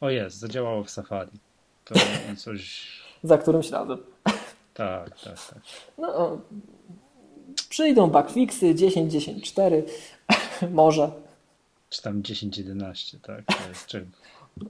[0.00, 1.38] O jest, zadziałało w Safari.
[1.84, 1.94] To
[2.44, 2.92] coś...
[3.22, 3.98] Za którymś razem.
[4.74, 5.62] Tak, tak, tak.
[5.98, 6.38] No,
[7.74, 9.84] przyjdą bugfixy 10, 10, 4,
[10.70, 11.10] może.
[11.90, 13.44] Czy tam 10, 11, tak?
[13.44, 14.10] To, jest czym?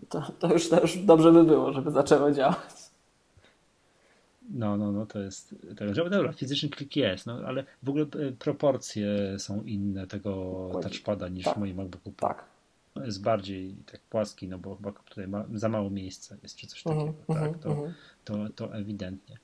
[0.09, 2.91] To, to, już, to już dobrze by było, żeby zaczęło działać.
[4.51, 5.55] No, no, no, to jest.
[5.77, 11.29] To, dobra, fizyczny klik jest, no, ale w ogóle e, proporcje są inne tego touchpada
[11.29, 11.55] niż tak.
[11.55, 12.45] w moim MacBooku Tak.
[12.97, 16.67] No, jest bardziej tak płaski, no bo chyba tutaj ma za mało miejsca jest, czy
[16.67, 17.41] coś mhm, takiego.
[17.41, 17.95] Mm tak, to, mm
[18.25, 19.39] to, to ewidentnie.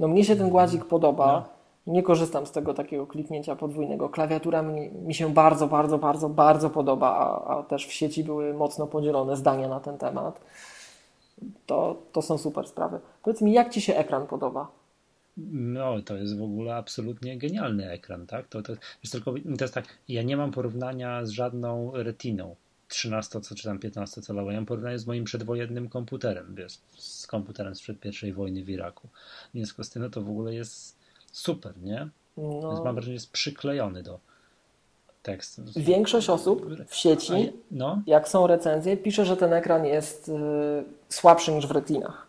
[0.00, 1.26] No mnie się ten gładzik podoba.
[1.26, 1.55] No.
[1.86, 4.08] Nie korzystam z tego takiego kliknięcia podwójnego.
[4.08, 8.54] Klawiatura mi, mi się bardzo, bardzo, bardzo, bardzo podoba, a, a, też w sieci były
[8.54, 10.40] mocno podzielone zdania na ten temat.
[11.66, 13.00] To, to są super sprawy.
[13.22, 14.68] Powiedz mi, jak Ci się ekran podoba?
[15.52, 18.48] No, to jest w ogóle absolutnie genialny ekran, tak?
[18.48, 22.56] To, to, jest tylko, to jest tak, ja nie mam porównania z żadną retiną
[22.88, 24.50] 13 czy tam 15 calową.
[24.50, 29.08] Ja mam porównanie z moim przedwojennym komputerem, wiesz, z komputerem sprzed pierwszej wojny w Iraku.
[29.48, 30.95] W związku z tym no to w ogóle jest
[31.36, 32.08] super, nie?
[32.36, 32.70] No.
[32.72, 34.18] Więc mam wrażenie, że jest przyklejony do
[35.22, 35.62] tekstu.
[35.76, 38.02] Większość osób w sieci, no?
[38.06, 40.32] jak są recenzje, pisze, że ten ekran jest y,
[41.08, 42.26] słabszy niż w retinach.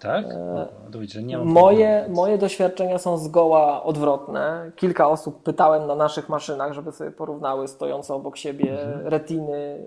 [0.00, 0.24] Tak?
[0.24, 4.70] E, no, widzisz, nie mam moje, moje doświadczenia są zgoła odwrotne.
[4.76, 9.06] Kilka osób pytałem na naszych maszynach, żeby sobie porównały stojące obok siebie mhm.
[9.06, 9.78] retiny,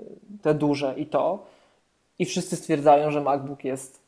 [0.42, 1.46] te duże i to.
[2.20, 3.99] I wszyscy stwierdzają, że MacBook jest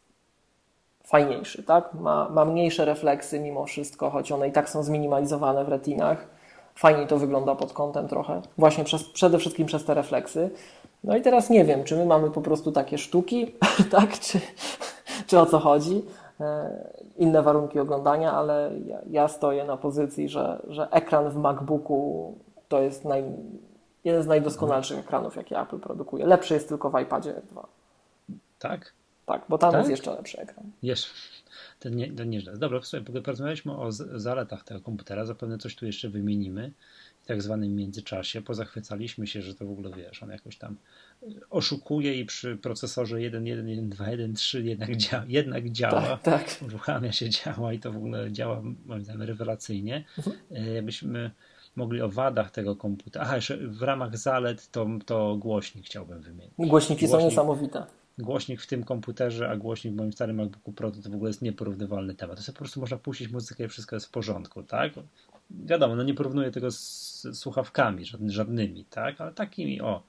[1.11, 1.93] fajniejszy, tak?
[1.93, 6.27] Ma, ma mniejsze refleksy mimo wszystko, choć one i tak są zminimalizowane w retinach.
[6.75, 10.49] Fajniej to wygląda pod kątem trochę, właśnie przez, przede wszystkim przez te refleksy.
[11.03, 13.55] No i teraz nie wiem, czy my mamy po prostu takie sztuki,
[13.97, 14.19] tak?
[14.19, 14.39] Czy,
[15.27, 16.01] czy o co chodzi?
[16.39, 16.69] E,
[17.17, 22.35] inne warunki oglądania, ale ja, ja stoję na pozycji, że, że ekran w MacBooku
[22.67, 23.23] to jest naj,
[24.03, 26.25] jeden z najdoskonalszych ekranów, jakie Apple produkuje.
[26.25, 27.63] Lepszy jest tylko w iPadzie R2.
[28.59, 28.93] Tak?
[29.31, 29.79] Tak, bo tam tak?
[29.79, 30.71] jest jeszcze lepszy ekran.
[30.83, 31.07] Jest.
[31.79, 32.57] Ten nie, nieźle.
[32.57, 36.71] Dobra, słuchaj, porozmawialiśmy o zaletach tego komputera, zapewne coś tu jeszcze wymienimy
[37.21, 38.41] w tak zwanym międzyczasie.
[38.41, 40.77] Pozachwycaliśmy się, że to w ogóle wiesz, on jakoś tam
[41.49, 46.01] oszukuje i przy procesorze 1.1.1.2.1.3 jednak, dzia jednak działa.
[46.01, 46.57] Tak, tak.
[46.67, 50.03] Uruchamia się, działa i to w ogóle działa moim zdaniem rewelacyjnie.
[50.17, 50.35] Mhm.
[50.75, 51.31] Jakbyśmy
[51.75, 53.25] mogli o wadach tego komputera.
[53.25, 56.53] Aha, jeszcze w ramach zalet to, to głośnik chciałbym wymienić.
[56.57, 57.85] Głośniki głośnik, są niesamowite
[58.21, 61.41] głośnik w tym komputerze, a głośnik w moim starym MacBooku Pro to w ogóle jest
[61.41, 62.37] nieporównywalny temat.
[62.37, 64.93] To sobie po prostu można puścić muzykę i wszystko jest w porządku, tak?
[65.49, 69.21] Wiadomo, no nie porównuję tego z słuchawkami żadnymi, tak?
[69.21, 70.03] Ale takimi, o,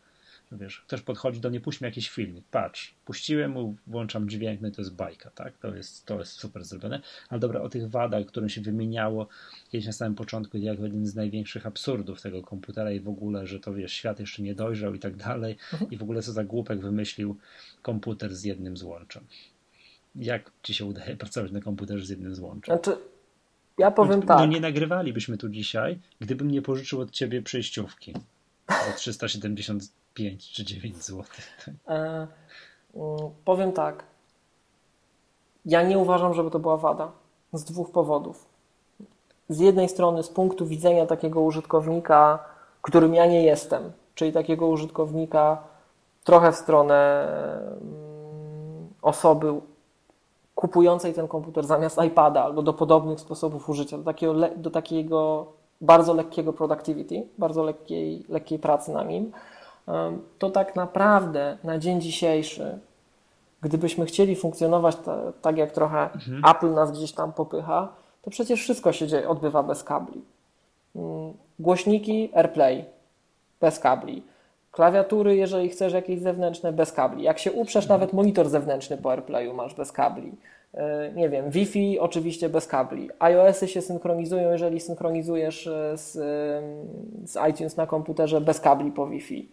[0.58, 4.72] wiesz, ktoś podchodzi do mnie, puśćmy jakiś filmik, patrz, puściłem mu, włączam dźwięk, no i
[4.72, 8.26] to jest bajka, tak, to jest, to jest super zrobione, ale dobra, o tych wadach,
[8.26, 9.28] którym się wymieniało
[9.70, 13.60] kiedyś na samym początku, jak jeden z największych absurdów tego komputera i w ogóle, że
[13.60, 15.90] to, wiesz, świat jeszcze nie dojrzał i tak dalej mhm.
[15.90, 17.36] i w ogóle co za głupek wymyślił
[17.82, 19.24] komputer z jednym złączem.
[20.16, 22.76] Jak ci się udaje pracować na komputerze z jednym złączem?
[22.76, 23.00] Znaczy,
[23.78, 24.38] ja no, powiem no, tak.
[24.38, 28.14] No nie nagrywalibyśmy tu dzisiaj, gdybym nie pożyczył od ciebie przejściówki.
[28.96, 31.24] 370 5 czy 9 zł.
[31.88, 32.26] E,
[32.94, 34.04] mm, powiem tak.
[35.64, 37.12] Ja nie uważam, żeby to była wada.
[37.52, 38.46] Z dwóch powodów.
[39.48, 42.44] Z jednej strony, z punktu widzenia takiego użytkownika,
[42.82, 45.62] którym ja nie jestem, czyli takiego użytkownika
[46.24, 47.28] trochę w stronę
[47.80, 49.60] mm, osoby
[50.54, 55.46] kupującej ten komputer zamiast iPada albo do podobnych sposobów użycia, do takiego, do takiego
[55.80, 59.32] bardzo lekkiego productivity, bardzo lekkiej, lekkiej pracy na nim
[60.38, 62.78] to tak naprawdę na dzień dzisiejszy,
[63.62, 64.96] gdybyśmy chcieli funkcjonować
[65.42, 66.42] tak, jak trochę mhm.
[66.50, 67.88] Apple nas gdzieś tam popycha,
[68.22, 70.22] to przecież wszystko się dzieje, odbywa bez kabli.
[70.96, 72.84] Mm, głośniki AirPlay
[73.60, 74.22] bez kabli.
[74.70, 77.22] Klawiatury, jeżeli chcesz jakieś zewnętrzne, bez kabli.
[77.22, 78.00] Jak się uprzesz, mhm.
[78.00, 80.32] nawet monitor zewnętrzny po AirPlayu masz bez kabli.
[80.74, 83.10] E, nie wiem, Wi-Fi oczywiście bez kabli.
[83.18, 86.12] iOSy się synchronizują, jeżeli synchronizujesz z,
[87.30, 89.48] z iTunes na komputerze bez kabli po Wi-Fi.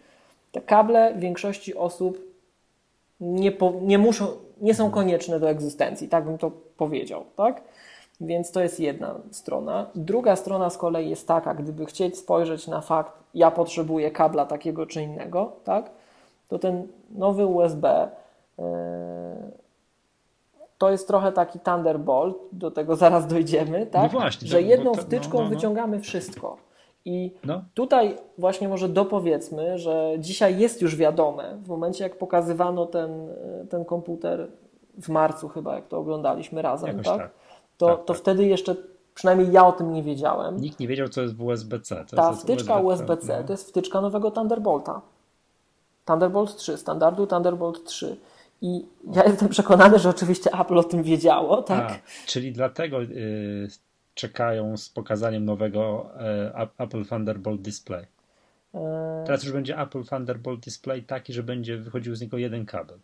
[0.51, 2.17] Te kable większości osób
[3.19, 4.27] nie, po, nie, muszą,
[4.61, 7.61] nie są konieczne do egzystencji, tak bym to powiedział, tak?
[8.21, 9.89] Więc to jest jedna strona.
[9.95, 14.85] Druga strona z kolei jest taka, gdyby chcieć spojrzeć na fakt, ja potrzebuję kabla takiego
[14.85, 15.91] czy innego, tak?
[16.47, 18.09] To ten nowy USB
[18.57, 18.65] yy,
[20.77, 24.13] to jest trochę taki Thunderbolt, do tego zaraz dojdziemy, tak?
[24.13, 25.55] No właśnie, że tak, jedną wtyczką no, no, no.
[25.55, 26.57] wyciągamy wszystko.
[27.05, 27.63] I no.
[27.73, 33.27] tutaj właśnie może dopowiedzmy, że dzisiaj jest już wiadome, w momencie jak pokazywano ten,
[33.69, 34.47] ten komputer
[35.01, 37.17] w marcu chyba, jak to oglądaliśmy razem, tak?
[37.17, 37.31] tak?
[37.77, 38.17] To, tak, to tak.
[38.17, 38.75] wtedy jeszcze
[39.15, 40.57] przynajmniej ja o tym nie wiedziałem.
[40.57, 42.05] Nikt nie wiedział, co jest w USB-C.
[42.09, 43.47] To Ta jest wtyczka USB-C no.
[43.47, 45.01] to jest wtyczka nowego Thunderbolta.
[46.05, 48.17] Thunderbolt 3, standardu Thunderbolt 3.
[48.61, 51.91] I ja jestem przekonany, że oczywiście Apple o tym wiedziało, tak?
[51.91, 53.67] A, czyli dlatego y,
[54.19, 56.09] czekają z pokazaniem nowego
[56.77, 58.05] y, Apple Thunderbolt Display.
[58.73, 62.97] E, Teraz już będzie Apple Thunderbolt Display taki, że będzie wychodził z niego jeden kabel.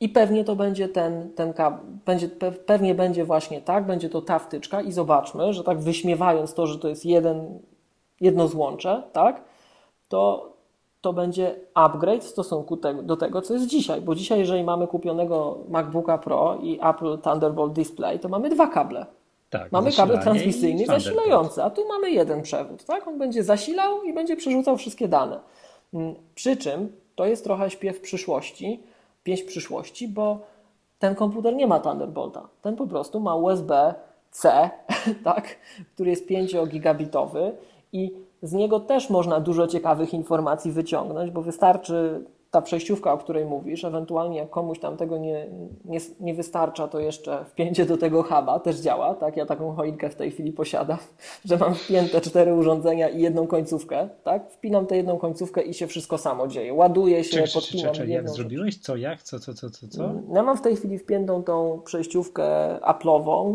[0.00, 2.28] I pewnie to będzie ten, ten kabel, będzie,
[2.66, 6.78] pewnie będzie właśnie tak, będzie to ta wtyczka i zobaczmy, że tak wyśmiewając to, że
[6.78, 7.58] to jest jeden,
[8.20, 9.44] jedno złącze, tak,
[10.08, 10.52] to
[11.00, 14.00] to będzie upgrade w stosunku do tego, co jest dzisiaj.
[14.00, 19.06] Bo dzisiaj, jeżeli mamy kupionego MacBooka Pro i Apple Thunderbolt Display, to mamy dwa kable.
[19.50, 22.84] Tak, mamy kabel transmisyjny zasilający, a tu mamy jeden przewód.
[22.84, 23.08] Tak?
[23.08, 25.40] On będzie zasilał i będzie przerzucał wszystkie dane.
[25.94, 28.82] Mm, przy czym to jest trochę śpiew przyszłości,
[29.22, 30.38] pieśń przyszłości, bo
[30.98, 32.48] ten komputer nie ma Thunderbolta.
[32.62, 34.70] Ten po prostu ma USB-C,
[35.24, 35.56] tak?
[35.94, 37.52] który jest 5 gigabitowy
[37.92, 43.44] i z niego też można dużo ciekawych informacji wyciągnąć, bo wystarczy ta przejściówka, o której
[43.44, 45.46] mówisz, ewentualnie jak komuś tam tego nie,
[45.84, 49.36] nie, nie wystarcza, to jeszcze wpięcie do tego huba też działa, tak?
[49.36, 50.98] Ja taką choinkę w tej chwili posiadam,
[51.44, 54.50] że mam wpięte cztery urządzenia i jedną końcówkę, tak?
[54.50, 56.74] Wpinam tę jedną końcówkę i się wszystko samo dzieje.
[56.74, 58.78] Ładuje się, czy, podpinam czy, czy, Jak zrobiłeś?
[58.78, 59.22] Co, jak?
[59.22, 60.12] Co, co, co, co, co?
[60.32, 62.44] Ja mam w tej chwili wpiętą tą przejściówkę
[62.82, 63.54] Apple'ową,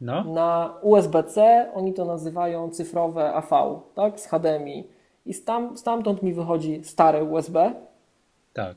[0.00, 0.24] no.
[0.24, 4.84] Na USB-C oni to nazywają cyfrowe AV, tak, z HDMI.
[5.26, 7.72] I stam, stamtąd mi wychodzi stare USB.
[8.54, 8.76] Tak.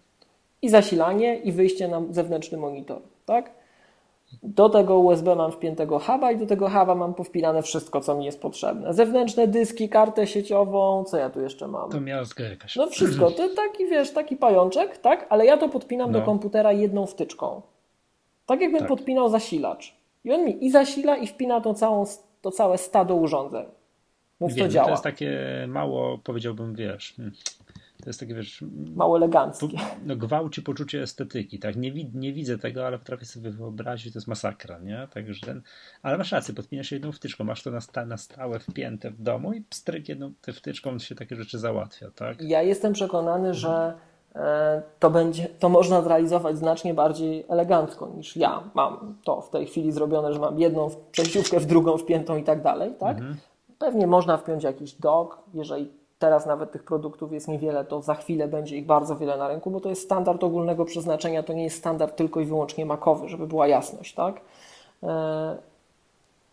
[0.61, 3.51] I zasilanie, i wyjście na zewnętrzny monitor, tak?
[4.43, 8.25] Do tego USB mam wpiętego huba i do tego huba mam powpinane wszystko, co mi
[8.25, 8.93] jest potrzebne.
[8.93, 11.91] Zewnętrzne dyski, kartę sieciową, co ja tu jeszcze mam?
[11.91, 12.75] To miazga jakaś.
[12.75, 15.25] No wszystko, to taki, wiesz, taki pajączek, tak?
[15.29, 16.19] Ale ja to podpinam no.
[16.19, 17.61] do komputera jedną wtyczką.
[18.45, 18.89] Tak jakbym tak.
[18.89, 19.95] podpinał zasilacz.
[20.23, 22.05] I on mi i zasila, i wpina to, całą,
[22.41, 23.65] to całe stado urządzeń.
[24.41, 24.85] Więc Wiem, to działa.
[24.85, 27.35] To jest takie mało, powiedziałbym, wiesz, hmm,
[28.07, 28.63] to jest takie, wiesz...
[28.95, 29.77] Mało eleganckie.
[30.05, 31.75] No, gwałci poczucie estetyki, tak?
[31.75, 35.07] Nie, nie widzę tego, ale potrafię sobie wyobrazić, to jest masakra, nie?
[35.13, 35.61] Także ten...
[36.01, 39.53] Ale masz rację, podpinasz jedną wtyczką, masz to na, sta, na stałe wpięte w domu
[39.53, 42.41] i pstryk jedną wtyczką się takie rzeczy załatwia, tak?
[42.41, 43.93] Ja jestem przekonany, że
[44.35, 49.65] E, to, będzie, to można zrealizować znacznie bardziej elegancko niż ja mam to w tej
[49.65, 52.93] chwili zrobione, że mam jedną przejściówkę w drugą wpiętą i tak dalej.
[52.99, 53.17] Tak?
[53.17, 53.37] Mhm.
[53.79, 58.47] Pewnie można wpiąć jakiś dock, jeżeli teraz nawet tych produktów jest niewiele, to za chwilę
[58.47, 61.77] będzie ich bardzo wiele na rynku, bo to jest standard ogólnego przeznaczenia, to nie jest
[61.77, 64.13] standard tylko i wyłącznie makowy, żeby była jasność.
[64.13, 64.41] Tak?
[65.03, 65.57] E,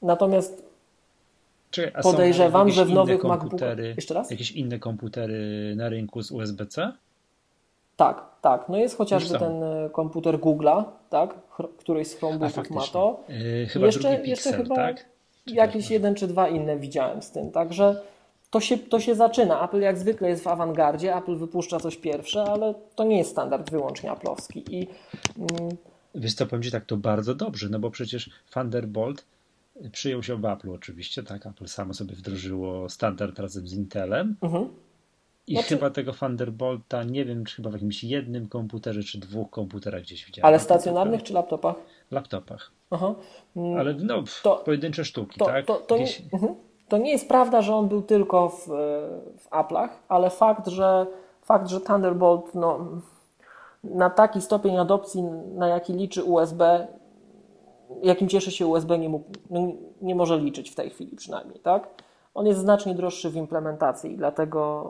[0.02, 0.64] natomiast
[2.02, 3.78] podejrzewam, że w nowych MacBookach...
[3.96, 4.30] Jeszcze raz?
[4.30, 6.92] Jakieś inne komputery na rynku z USB-C?
[7.96, 8.68] Tak, tak.
[8.68, 11.34] No jest chociażby ten e, komputer Google'a, tak?
[11.78, 13.20] Któryś z Chromebooków ma to.
[13.28, 15.06] Yy, chyba jeszcze, Pixel, jeszcze chyba tak?
[15.46, 17.50] jakieś jeden czy dwa inne widziałem z tym.
[17.50, 18.02] Także
[18.54, 19.64] to się, to się zaczyna.
[19.64, 23.70] Apple jak zwykle jest w awangardzie, Apple wypuszcza coś pierwsze, ale to nie jest standard
[23.70, 24.62] wyłącznie Apple'owski.
[24.70, 24.88] I,
[25.38, 25.76] mm,
[26.14, 29.24] Wiesz co, powiem Ci tak, to bardzo dobrze, no bo przecież Thunderbolt
[29.92, 31.46] przyjął się w Apple oczywiście, tak?
[31.46, 34.36] Apple samo sobie wdrożyło standard razem z Intelem.
[34.42, 34.68] Mhm
[35.46, 35.68] I znaczy...
[35.68, 40.26] chyba tego Thunderbolta, nie wiem, czy chyba w jakimś jednym komputerze, czy dwóch komputerach gdzieś
[40.26, 40.46] widziałem.
[40.46, 41.76] Ale stacjonarnych czy laptopach?
[42.10, 42.70] Laptopach.
[42.90, 43.14] Aha.
[43.78, 45.66] Ale no, to, pojedyncze sztuki, to, tak?
[45.66, 46.22] To, to, Gdzieś...
[46.32, 46.54] mhm.
[46.88, 48.66] To, nie jest prawda, że on był tylko w,
[49.38, 51.06] w Apple'ach, ale fakt, że
[51.42, 52.78] fakt, że Thunderbolt no,
[53.84, 55.22] na taki stopień adopcji,
[55.54, 56.86] na jaki liczy USB,
[58.02, 59.60] jakim cieszy się USB, nie, mógł, no,
[60.02, 61.88] nie może liczyć w tej chwili przynajmniej, tak?
[62.34, 64.84] On jest znacznie droższy w implementacji dlatego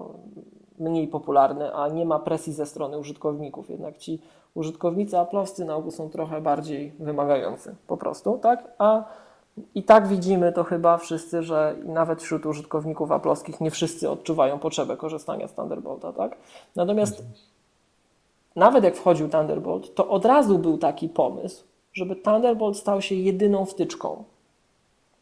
[0.78, 3.70] mniej popularny, a nie ma presji ze strony użytkowników.
[3.70, 4.20] Jednak ci
[4.54, 8.74] użytkownicy Apple'owscy na ogół są trochę bardziej wymagający po prostu, tak?
[8.78, 9.04] A
[9.74, 14.96] i tak widzimy to chyba wszyscy, że nawet wśród użytkowników Apple'owskich nie wszyscy odczuwają potrzebę
[14.96, 16.36] korzystania z Thunderbolta, tak?
[16.76, 17.36] Natomiast mhm.
[18.56, 23.64] nawet jak wchodził Thunderbolt, to od razu był taki pomysł, żeby Thunderbolt stał się jedyną
[23.64, 24.24] wtyczką.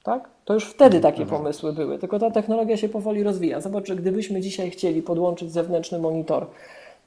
[0.03, 0.29] Tak?
[0.45, 1.41] To już wtedy takie mhm.
[1.41, 3.61] pomysły były, tylko ta technologia się powoli rozwija.
[3.61, 6.47] Zobacz, że gdybyśmy dzisiaj chcieli podłączyć zewnętrzny monitor,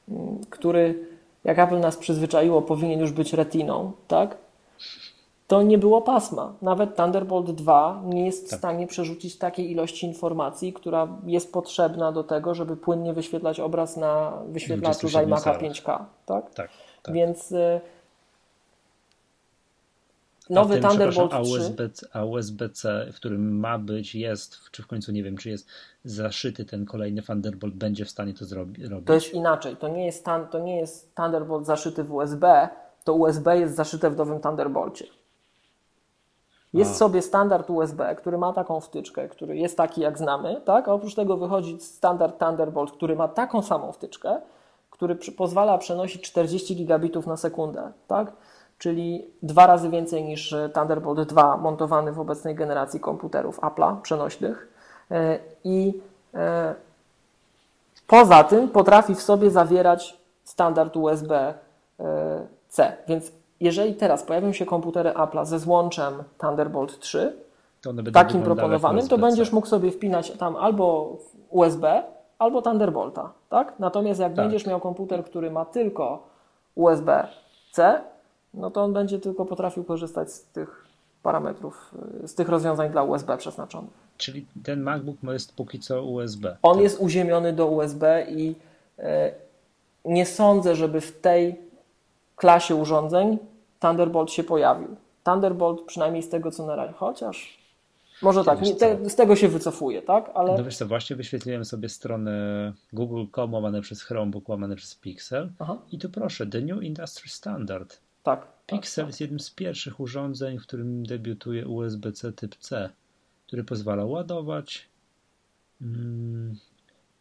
[0.09, 1.07] mm, który,
[1.43, 4.37] jak Apple nas przyzwyczaiło, powinien już być retiną, tak?
[5.47, 6.53] To nie było pasma.
[6.61, 8.57] Nawet Thunderbolt 2 nie jest tak.
[8.57, 13.97] w stanie przerzucić takiej ilości informacji, która jest potrzebna do tego, żeby płynnie wyświetlać obraz
[13.97, 16.05] na wyświetlaczu z iMac'a 5K.
[16.25, 16.53] Tak?
[16.53, 16.69] Tak,
[17.03, 17.15] tak.
[17.15, 17.81] Więc y,
[20.49, 25.11] nowy tym, Thunderbolt a USB, a USB-C, w którym ma być, jest, czy w końcu
[25.11, 25.67] nie wiem, czy jest
[26.03, 28.85] zaszyty ten kolejny Thunderbolt, będzie w stanie to zrobić?
[29.05, 29.75] To jest inaczej.
[29.75, 32.69] To nie jest, to nie jest Thunderbolt zaszyty w USB,
[33.03, 35.05] to USB jest zaszyte w nowym Thunderbolcie.
[36.75, 36.93] Jest a.
[36.93, 40.87] sobie standard USB, który ma taką wtyczkę, który jest taki jak znamy, tak?
[40.87, 44.41] A oprócz tego wychodzi standard Thunderbolt, który ma taką samą wtyczkę,
[44.89, 48.31] który pozwala przenosić 40 gigabitów na sekundę, tak?
[48.77, 54.67] czyli dwa razy więcej niż e, Thunderbolt 2 montowany w obecnej generacji komputerów Apple'a przenośnych.
[55.11, 56.01] E, I
[56.33, 56.75] e,
[58.07, 61.57] poza tym potrafi w sobie zawierać standard USB-C.
[63.07, 67.35] Więc jeżeli teraz pojawią się komputery Apple'a ze złączem Thunderbolt 3,
[68.13, 71.17] takim proponowanym, to będziesz mógł sobie wpinać tam albo
[71.49, 72.03] USB,
[72.39, 73.33] albo Thunderbolta.
[73.49, 73.73] Tak?
[73.79, 74.45] Natomiast jak tak.
[74.45, 76.27] będziesz miał komputer, który ma tylko
[76.75, 78.01] USB-C,
[78.53, 80.85] no to on będzie tylko potrafił korzystać z tych
[81.23, 84.05] parametrów, z tych rozwiązań dla USB przeznaczonych.
[84.17, 86.57] Czyli ten MacBook jest póki co USB.
[86.61, 86.83] On tak?
[86.83, 88.55] jest uziemiony do USB i
[88.99, 89.31] e,
[90.05, 91.64] nie sądzę, żeby w tej
[92.35, 93.37] klasie urządzeń
[93.79, 94.95] Thunderbolt się pojawił.
[95.23, 97.65] Thunderbolt przynajmniej z tego co na razie, chociaż
[98.21, 100.31] może tak, te, z tego się wycofuje, tak?
[100.33, 100.57] Ale...
[100.57, 105.77] No wiesz co, właśnie wyświetliłem sobie stronę google.com łamane przez Chromebook, łamane przez Pixel Aha.
[105.91, 107.99] i tu proszę, The New Industry Standard.
[108.23, 108.47] Tak.
[108.67, 112.89] Pixel tak, jest jednym z pierwszych urządzeń, w którym debiutuje USB-C typ C,
[113.47, 114.89] który pozwala ładować.
[115.79, 116.57] Hmm,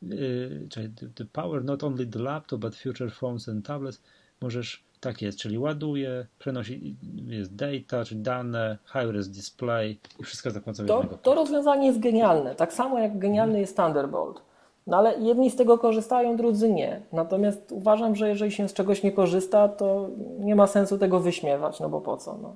[0.02, 0.68] yy,
[1.14, 4.00] the power not only the laptop, but future phones and tablets.
[4.40, 6.96] Możesz, tak jest, czyli ładuje, przenosi,
[7.26, 11.18] jest data, czyli dane, high-res display i wszystko za pomocą to, jednego.
[11.22, 14.42] To rozwiązanie jest genialne, tak samo jak genialny jest Thunderbolt.
[14.86, 17.00] No ale jedni z tego korzystają, drudzy nie.
[17.12, 21.80] Natomiast uważam, że jeżeli się z czegoś nie korzysta, to nie ma sensu tego wyśmiewać,
[21.80, 22.38] no bo po co?
[22.42, 22.54] No.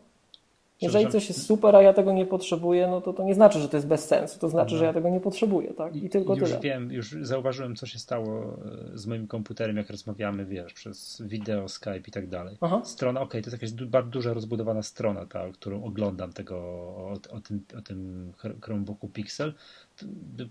[0.83, 3.69] Jeżeli coś jest super, a ja tego nie potrzebuję, no to to nie znaczy, że
[3.69, 4.39] to jest bez sensu.
[4.39, 5.97] To znaczy, że ja tego nie potrzebuję, tak?
[5.97, 6.61] I tylko już tyle.
[6.61, 8.59] wiem, już zauważyłem, co się stało
[8.95, 12.57] e, z moim komputerem, jak rozmawiamy, wiesz, przez wideo, Skype i tak dalej.
[12.61, 12.81] Aha.
[12.85, 17.15] Strona, okej, okay, to jest jakaś bardzo duża, rozbudowana strona, ta, którą oglądam tego, o,
[17.31, 19.55] o tym, o tym Chromebooku Pixel.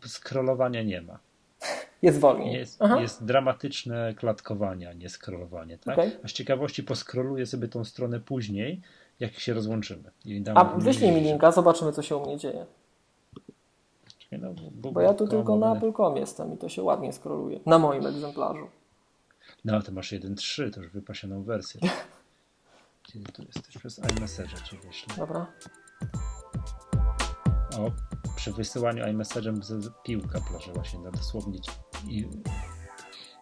[0.05, 1.19] Scrollowania nie ma.
[2.01, 2.53] Jest wolniej.
[2.53, 5.77] Jest, jest dramatyczne klatkowanie, a nie scrollowanie.
[5.77, 5.93] Tak?
[5.93, 6.11] Okay.
[6.23, 8.81] A z ciekawości poskroluję sobie tą stronę później,
[9.19, 10.11] jak się rozłączymy.
[10.55, 12.65] a wyślij mi linka, zobaczymy, co się u mnie dzieje.
[14.17, 17.59] Czekaj, no, bo, bo ja tu tylko na Apple.com jestem i to się ładnie skroluje.
[17.65, 18.67] Na moim egzemplarzu.
[19.65, 21.81] No, to masz 1.3, to już wypasioną wersję.
[23.03, 23.77] Kiedy tu jesteś?
[23.77, 25.15] Przez iMessage ci wyślę.
[25.17, 25.47] Dobra.
[27.77, 27.91] O,
[28.35, 31.59] przy wysyłaniu iMessage'em piłka plażowa się na dosłownie
[32.07, 32.27] i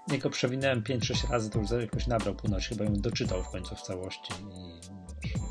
[0.07, 3.75] jak go przewinąłem 5-6 razy, to już jakoś nabrał północ, chyba ją doczytał w końcu
[3.75, 4.81] w całości i
[5.23, 5.44] wiesz,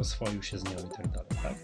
[0.00, 1.54] oswoił się z nią i tak dalej, tak?